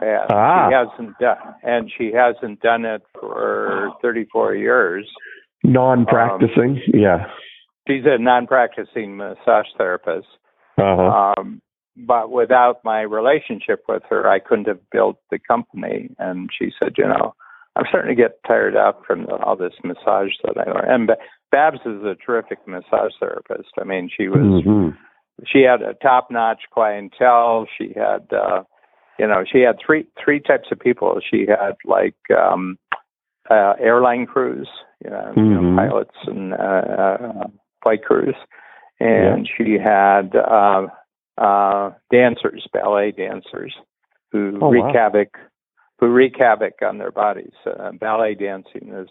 [0.00, 0.68] and Ah.
[0.68, 5.08] she hasn't done, and she hasn't done it for 34 years.
[5.62, 6.80] Non-practicing.
[6.88, 7.30] yeah.
[7.86, 10.26] She's a non-practicing massage therapist.
[10.78, 11.34] Uh-huh.
[11.38, 11.60] Um,
[11.96, 16.10] but without my relationship with her, I couldn't have built the company.
[16.18, 17.34] And she said, you know,
[17.76, 20.90] I'm starting to get tired out from the, all this massage that I learned.
[21.10, 21.12] And
[21.54, 23.70] Babs is a terrific massage therapist.
[23.80, 24.96] I mean, she was Mhm.
[25.46, 27.68] she had a top notch clientele.
[27.78, 28.64] She had uh
[29.20, 31.20] you know, she had three three types of people.
[31.20, 32.76] She had like um
[33.48, 34.68] uh airline crews,
[35.04, 35.76] you know, you know Mhm.
[35.76, 37.46] pilots and uh, uh
[37.84, 38.34] flight crews.
[38.98, 40.88] And she had uh
[41.38, 43.72] uh dancers, ballet dancers
[44.32, 44.92] who Oh, wreak wow.
[44.92, 45.38] havoc
[46.00, 47.54] who wreak havoc on their bodies.
[47.64, 49.08] Uh, ballet dancing is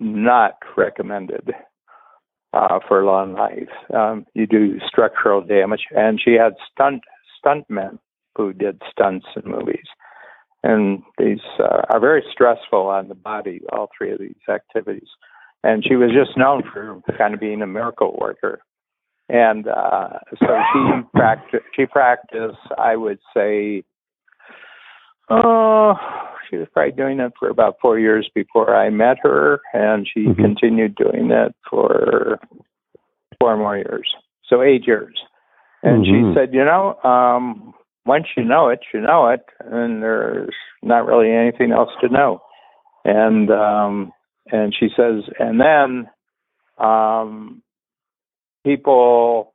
[0.00, 1.52] not recommended
[2.52, 3.68] uh, for long life.
[3.94, 7.02] Um, you do structural damage, and she had stunt
[7.44, 7.98] stuntmen
[8.36, 9.86] who did stunts in movies,
[10.62, 13.60] and these uh, are very stressful on the body.
[13.72, 15.08] All three of these activities,
[15.62, 18.60] and she was just known for kind of being a miracle worker.
[19.28, 21.64] And uh, so she practiced.
[21.74, 22.58] She practiced.
[22.76, 23.84] I would say,
[25.30, 25.94] oh,
[26.48, 30.26] she was probably doing it for about four years before I met her, and she
[30.26, 30.36] Mhm.
[30.36, 32.38] continued doing it for
[33.40, 34.14] four more years.
[34.44, 35.22] So eight years.
[35.82, 36.10] And Mhm.
[36.10, 37.74] she said, you know, um,
[38.06, 42.42] once you know it, you know it, and there's not really anything else to know.
[43.04, 44.12] And um,
[44.52, 46.10] and she says, and then
[46.78, 47.62] um,
[48.64, 49.53] people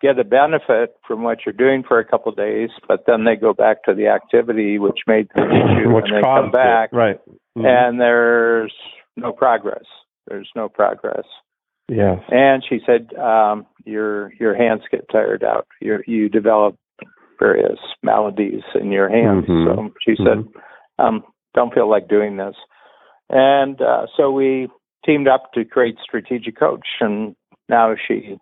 [0.00, 3.36] get a benefit from what you're doing for a couple of days, but then they
[3.36, 6.96] go back to the activity which made the issue, Which and they come back, it.
[6.96, 7.20] Right.
[7.56, 7.66] Mhm.
[7.66, 8.72] and there's
[9.16, 9.84] no progress.
[10.26, 11.24] There's no progress.
[11.88, 12.20] yes.
[12.30, 15.66] And she said, um, your your hands get tired out.
[15.80, 16.76] You you develop
[17.40, 19.46] various maladies in your hands.
[19.46, 19.64] Mhm.
[19.64, 20.46] So she said,
[20.98, 21.24] um,
[21.54, 22.54] don't feel like doing this.
[23.28, 24.68] And uh, so we
[25.04, 27.34] teamed up to create Strategic Coach, and
[27.68, 28.38] now she,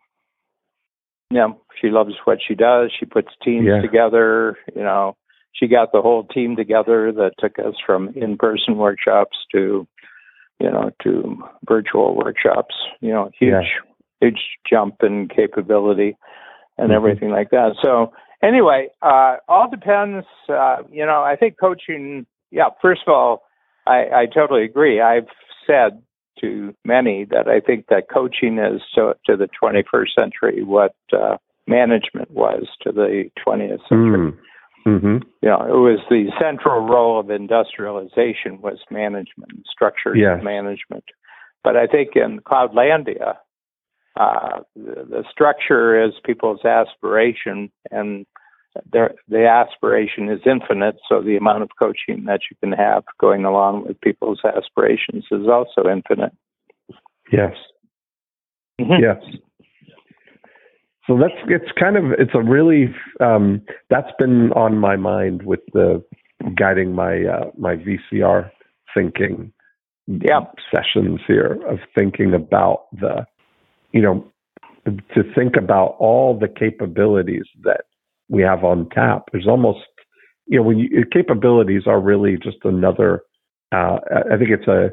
[1.30, 2.90] you know, she loves what she does.
[2.98, 3.80] She puts teams Yeah.
[3.80, 4.58] together.
[4.74, 5.16] You know,
[5.52, 9.86] she got the whole team together that took us from in-person workshops to,
[10.58, 12.74] you know, to virtual workshops.
[13.00, 13.80] You know, huge, Yeah.
[14.20, 16.16] huge jump in capability
[16.78, 16.94] and Mhm.
[16.94, 17.76] everything like that.
[17.82, 18.12] So
[18.42, 20.26] anyway, uh, all depends.
[20.48, 22.26] Uh, you know, I think coaching.
[22.50, 23.42] Yeah, first of all,
[23.86, 25.00] I, I totally agree.
[25.02, 25.28] I've
[25.66, 26.02] said
[26.40, 31.36] to many that I think that coaching is to, to the 21st century what uh,
[31.66, 34.32] management was to the 20th century.
[34.32, 34.38] Mm.
[34.86, 35.22] Mhm.
[35.42, 40.42] You know, it was the central role of industrialization was management, structured Yes.
[40.42, 41.04] management.
[41.62, 43.36] But I think in Cloudlandia,
[44.16, 48.24] uh, the, the structure is people's aspiration, and
[48.92, 50.96] their, the aspiration is infinite.
[51.08, 55.46] So the amount of coaching that you can have going along with people's aspirations is
[55.48, 56.32] also infinite.
[57.32, 57.54] Yes.
[58.80, 59.00] Mhm.
[59.00, 59.22] Yes.
[61.06, 65.60] So that's it's kind of it's a really um, that's been on my mind with
[65.72, 66.04] the
[66.54, 68.50] guiding my uh, my VCR
[68.94, 69.52] thinking
[70.06, 70.44] Yeah.
[70.74, 73.26] sessions here of thinking about the
[73.92, 74.24] you know
[74.86, 77.82] to think about all the capabilities that
[78.28, 79.24] we have on tap.
[79.32, 79.80] There's almost
[80.46, 83.22] you know when you, capabilities are really just another.
[83.72, 83.98] Uh,
[84.32, 84.90] I think it's a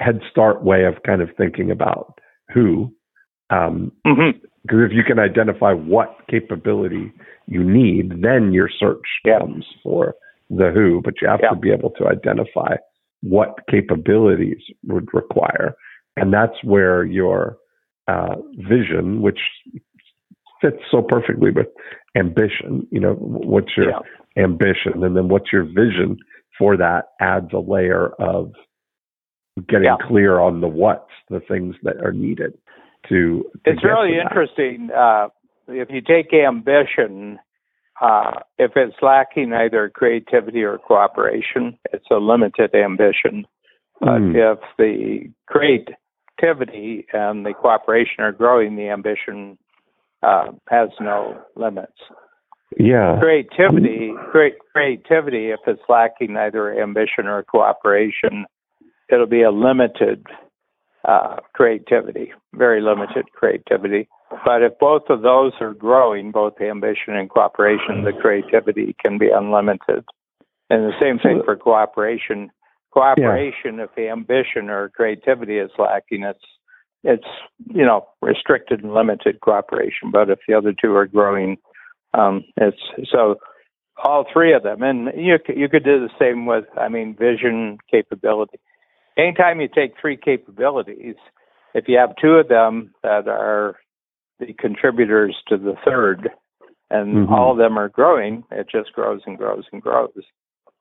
[0.00, 2.18] head start way of kind of thinking about
[2.52, 2.92] who
[3.50, 4.40] um, Mhm.
[4.62, 7.10] because if you can identify what capability
[7.46, 9.38] you need, then your search Yeah.
[9.38, 10.14] comes for
[10.50, 11.50] the who, but you have Yeah.
[11.50, 12.76] to be able to identify
[13.22, 15.74] what capabilities would require.
[16.16, 17.56] And that's where your
[18.08, 19.38] uh, vision, which
[20.60, 21.66] fits so perfectly with
[22.16, 23.98] ambition, you know, what's your Yeah.
[24.36, 26.18] ambition and then what's your vision
[26.56, 28.52] for that adds a layer of
[29.68, 29.96] getting Yeah.
[29.96, 32.56] clear on the what's, the things that are needed
[33.08, 33.42] to.
[33.64, 34.90] to It's really interesting.
[34.90, 35.28] Uh,
[35.68, 37.38] if you take ambition,
[38.00, 43.46] uh, if it's lacking either creativity or cooperation, it's a limited ambition.
[44.00, 44.34] But Mm.
[44.36, 49.58] if the creativity and the cooperation are growing, the ambition
[50.22, 51.92] uh, has no limits.
[52.78, 53.18] Yeah.
[53.18, 58.44] Creativity, great creativity, if it's lacking either ambition or cooperation,
[59.10, 60.26] it'll be a limited
[61.04, 64.08] uh, creativity, very limited creativity.
[64.44, 69.30] But if both of those are growing, both ambition and cooperation, the creativity can be
[69.30, 70.04] unlimited.
[70.68, 72.50] And the same thing for cooperation.
[72.90, 73.80] cooperation.
[73.80, 76.44] If the ambition or creativity is lacking, it's
[77.04, 77.26] it's
[77.66, 80.10] you know restricted and limited cooperation.
[80.12, 81.58] But if the other two are growing,
[82.14, 82.78] um, it's
[83.10, 83.36] so
[84.04, 87.78] all three of them, and you you could do the same with I mean vision
[87.90, 88.58] capability.
[89.16, 91.16] Anytime you take three capabilities,
[91.74, 93.76] if you have two of them that are
[94.38, 96.30] the contributors to the third,
[96.90, 97.32] and Mhm.
[97.32, 100.24] all of them are growing, it just grows and grows and grows.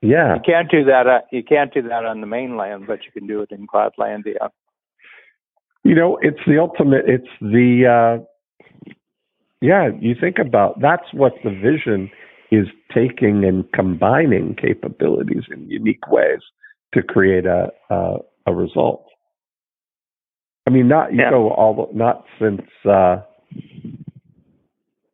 [0.02, 0.36] Yeah.
[0.36, 1.08] You can't do that.
[1.08, 4.50] Uh, you can't do that on the mainland, but you can do it in Cloudlandia.
[5.88, 7.06] You know, it's the ultimate.
[7.08, 8.92] It's the uh,
[9.62, 9.90] yeah.
[10.02, 12.12] You think about that's what the vision
[12.52, 16.42] is taking and combining capabilities in unique ways
[16.94, 18.18] to create a a,
[18.48, 19.06] a result.
[20.68, 21.30] I mean, not you Yeah.
[21.30, 23.22] know all the- not since uh,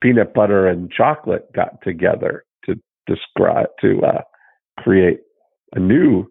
[0.01, 2.73] peanut butter and chocolate got together to
[3.05, 4.21] describe to uh,
[4.79, 5.19] create
[5.75, 6.25] a new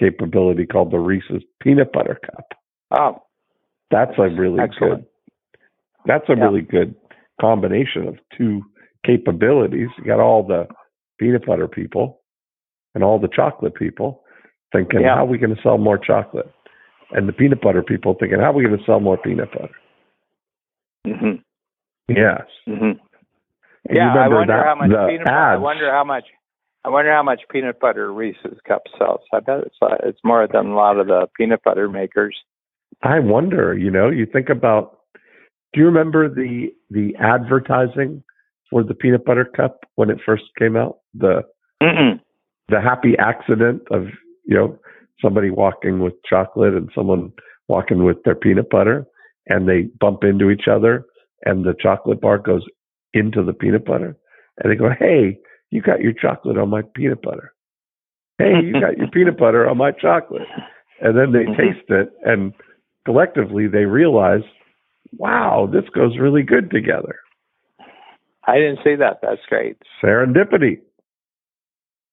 [0.00, 2.46] capability called the Reese's Peanut Butter Cup.
[2.90, 3.22] Oh,
[3.94, 5.02] That's a really Excellent.
[5.02, 5.06] good.
[6.06, 6.44] That's a Yeah.
[6.46, 6.96] really good
[7.40, 8.62] combination of two
[9.06, 9.88] capabilities.
[9.98, 10.66] You got all the
[11.20, 12.20] peanut butter people
[12.96, 14.24] and all the chocolate people
[14.72, 15.14] thinking, Yeah.
[15.14, 16.50] how are we going to sell more chocolate?
[17.12, 19.74] And the peanut butter people thinking, how are we going to sell more peanut butter?
[21.06, 21.36] hmm
[22.08, 22.42] Yes.
[22.66, 22.92] hmm
[23.90, 24.12] yeah.
[24.14, 25.24] I wonder that- how much peanut.
[25.26, 26.24] butter I wonder how much.
[26.86, 29.20] I wonder how much peanut butter Reese's cup sells.
[29.32, 32.36] I bet it's uh, it's more than a lot of the peanut butter makers.
[33.04, 34.98] I wonder, you know, you think about
[35.72, 38.22] do you remember the the advertising
[38.70, 40.98] for the peanut butter cup when it first came out?
[41.12, 41.42] The
[41.82, 42.20] Mm-mm.
[42.68, 44.06] the happy accident of
[44.46, 44.78] you know
[45.20, 47.32] somebody walking with chocolate and someone
[47.68, 49.04] walking with their peanut butter
[49.46, 51.04] and they bump into each other
[51.44, 52.62] and the chocolate bar goes
[53.12, 54.16] into the peanut butter
[54.58, 55.36] and they go hey
[55.70, 57.52] you got your chocolate on my peanut butter
[58.38, 60.48] hey you got your peanut butter on my chocolate
[61.00, 61.56] and then they Mhm.
[61.56, 62.52] taste it and
[63.04, 64.42] collectively they realize
[65.18, 67.16] wow this goes really good together
[68.46, 69.20] I didn't see that.
[69.22, 69.78] That's great.
[70.02, 70.78] serendipity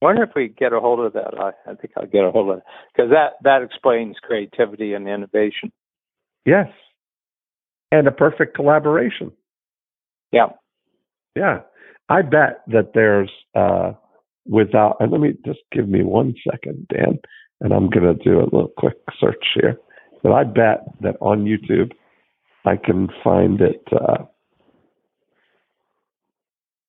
[0.02, 1.38] I Wonder if we get a hold of that.
[1.40, 2.64] I, I think I'll get a hold of it
[2.96, 5.72] because that that explains creativity and innovation.
[6.46, 6.68] yes
[7.92, 9.32] and a perfect collaboration
[10.32, 10.48] Yeah.
[11.36, 11.60] Yeah.
[12.10, 13.94] I bet that there's uh
[14.46, 17.20] without and let me just give me one second, Dan,
[17.62, 19.78] and I'm gonna do a little quick search here.
[20.24, 21.92] But I bet that on YouTube
[22.66, 24.26] I can find it uh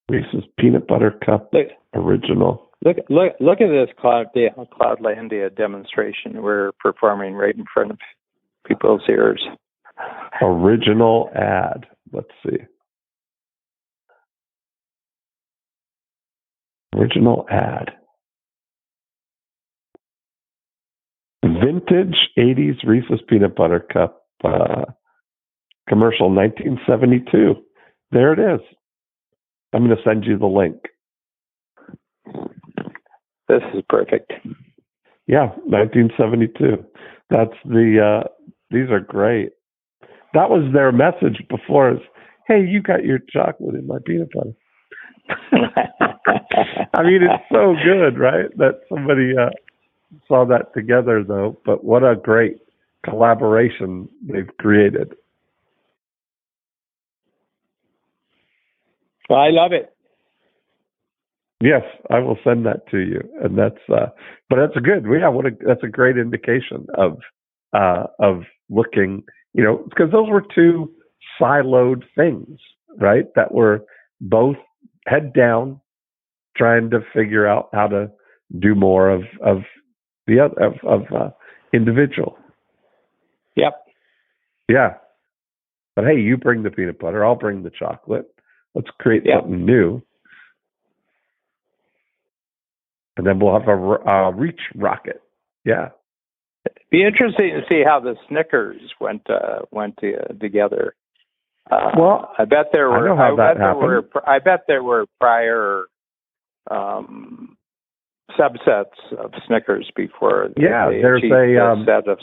[0.09, 2.69] Reese's peanut butter cup Look, original.
[2.85, 7.99] look, look, look at this Cloud Cloudlandia demonstration we're performing right in front of
[8.67, 9.43] people's ears.
[10.43, 11.87] Original ad.
[12.13, 12.59] Let's see.
[16.95, 17.93] Original ad.
[21.65, 24.85] Vintage 80s Reese's Peanut Butter Cup uh,
[25.89, 27.55] commercial 1972.
[28.11, 28.61] There it is.
[29.73, 30.77] I'm going to send you the link.
[33.49, 34.33] This is perfect.
[35.27, 36.85] Yeah, 1972.
[37.31, 38.29] That's the, uh,
[38.71, 39.51] these are great.
[40.35, 42.01] That was their message before is,
[42.49, 44.53] hey, you got your chocolate in my peanut butter.
[46.95, 48.47] I mean, it's so good, right?
[48.57, 49.51] That somebody uh,
[50.29, 51.61] saw that together, though.
[51.65, 52.59] But what a great
[53.05, 55.15] collaboration they've created.
[59.31, 59.93] I love it.
[61.61, 63.79] Yes, I will send that to you, and that's.
[63.89, 64.07] Uh,
[64.51, 65.05] but that's good.
[65.05, 67.19] Yeah, what a that's a great indication of
[67.73, 69.23] uh, of looking.
[69.55, 70.93] You know, because those were two
[71.41, 72.59] siloed things,
[72.99, 73.27] right?
[73.37, 73.85] That were
[74.21, 74.57] both
[75.07, 75.81] head down,
[76.57, 78.11] trying to figure out how to
[78.59, 79.59] do more of of
[80.27, 81.31] the other of, of uh,
[81.73, 82.37] individual.
[83.57, 83.73] Yep.
[84.69, 84.95] Yeah.
[85.95, 88.27] But hey, you bring the peanut butter, I'll bring the chocolate.
[88.75, 89.41] Let's create Yeah.
[89.41, 90.03] something new.
[93.17, 95.21] And then we'll have a, reach rocket.
[95.65, 95.91] Yeah.
[96.65, 100.95] It'd be interesting to see how the Snickers went uh, went to, together.
[101.71, 103.09] Uh, Well, I bet there I were.
[103.09, 104.09] know how bet there were.
[104.27, 105.85] I bet there were prior
[106.71, 107.57] um,
[108.39, 110.51] subsets of Snickers before.
[110.57, 112.19] Yeah, there's a, um, set of.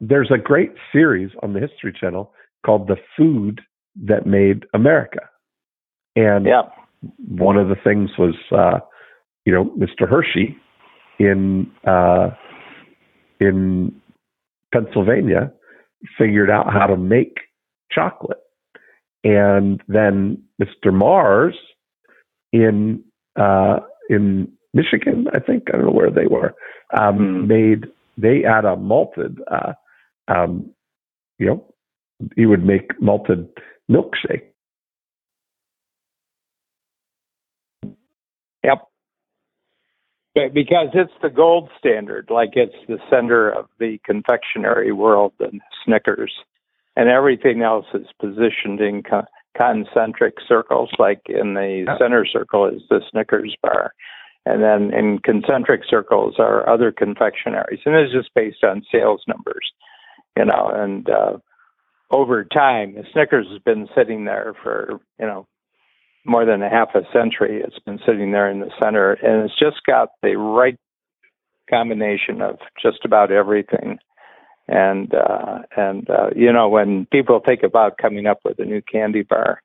[0.00, 2.32] There's a great series on the History Channel
[2.64, 3.62] called The Food
[4.04, 5.20] That Made America.
[6.16, 6.62] And Yeah.
[7.18, 8.80] one of the things was, uh,
[9.44, 10.08] you know, Mr.
[10.08, 10.56] Hershey
[11.18, 12.30] in uh,
[13.40, 13.94] in
[14.72, 15.52] Pennsylvania
[16.18, 17.38] figured out how to make
[17.90, 18.40] chocolate,
[19.24, 20.92] and then Mr.
[20.92, 21.56] Mars
[22.52, 23.02] in
[23.36, 26.54] uh, in Michigan, I think I don't know where they were,
[26.92, 27.46] um, Mm.
[27.46, 27.86] made
[28.18, 29.72] they add a malted, uh,
[30.28, 30.70] um,
[31.38, 31.74] you know,
[32.34, 33.48] he would make malted
[33.90, 34.46] milkshake.
[38.64, 38.88] Yep.
[40.34, 45.60] But because it's the gold standard, like it's the center of the confectionery world and
[45.84, 46.32] Snickers,
[46.96, 50.90] and everything else is positioned in con- concentric circles.
[50.98, 53.92] Like in the center circle is the Snickers bar,
[54.46, 59.72] and then in concentric circles are other confectionaries, and it's just based on sales numbers,
[60.36, 60.70] you know.
[60.72, 61.38] And uh,
[62.12, 65.48] over time, Snickers has been sitting there for you know
[66.24, 67.60] more than a half a century.
[67.62, 70.78] It's been sitting there in the center, and it's just got the right
[71.68, 73.98] combination of just about everything.
[74.68, 78.80] And uh, and uh, you know, when people think about coming up with a new
[78.80, 79.60] candy bar,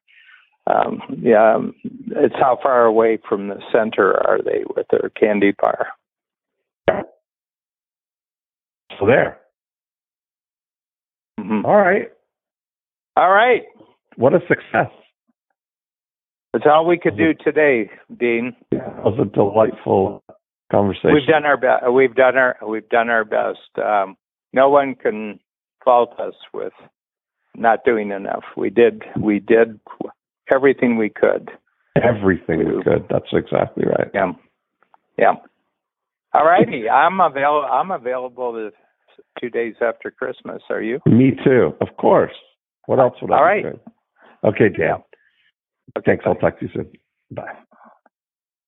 [0.68, 1.74] um, yeah, um,
[2.07, 5.88] it's how far away from the center are they with their candy bar?
[8.99, 9.39] So there.
[11.39, 11.66] Mhm.
[11.66, 12.12] All right.
[13.18, 13.64] All right,
[14.16, 14.89] What a success.
[16.53, 18.55] that's all we could do today, Dean.
[18.72, 20.24] That was a delightful
[20.72, 21.14] conversation.
[21.14, 21.91] We've done our best.
[21.91, 23.78] We've done our we've done our best.
[23.78, 24.16] Um,
[24.53, 25.39] no one can
[25.84, 26.74] fault us with
[27.55, 28.43] not doing enough.
[28.55, 29.80] We did we did
[30.52, 31.49] everything we could.
[31.95, 33.06] everything we could.
[33.10, 34.10] That's exactly right.
[34.14, 34.32] Yeah,
[35.18, 35.34] yeah.
[36.34, 38.72] All righty, I'm avail I'm available the
[39.39, 40.62] two days after Christmas.
[40.70, 40.99] Are you?
[41.06, 42.34] Me too, of course.
[42.86, 43.66] What else would I All right.
[44.43, 44.78] Okay, Dan.
[44.78, 46.02] Yeah.
[46.06, 46.24] Thanks.
[46.26, 46.91] I'll talk to you soon.
[47.32, 47.54] Bye.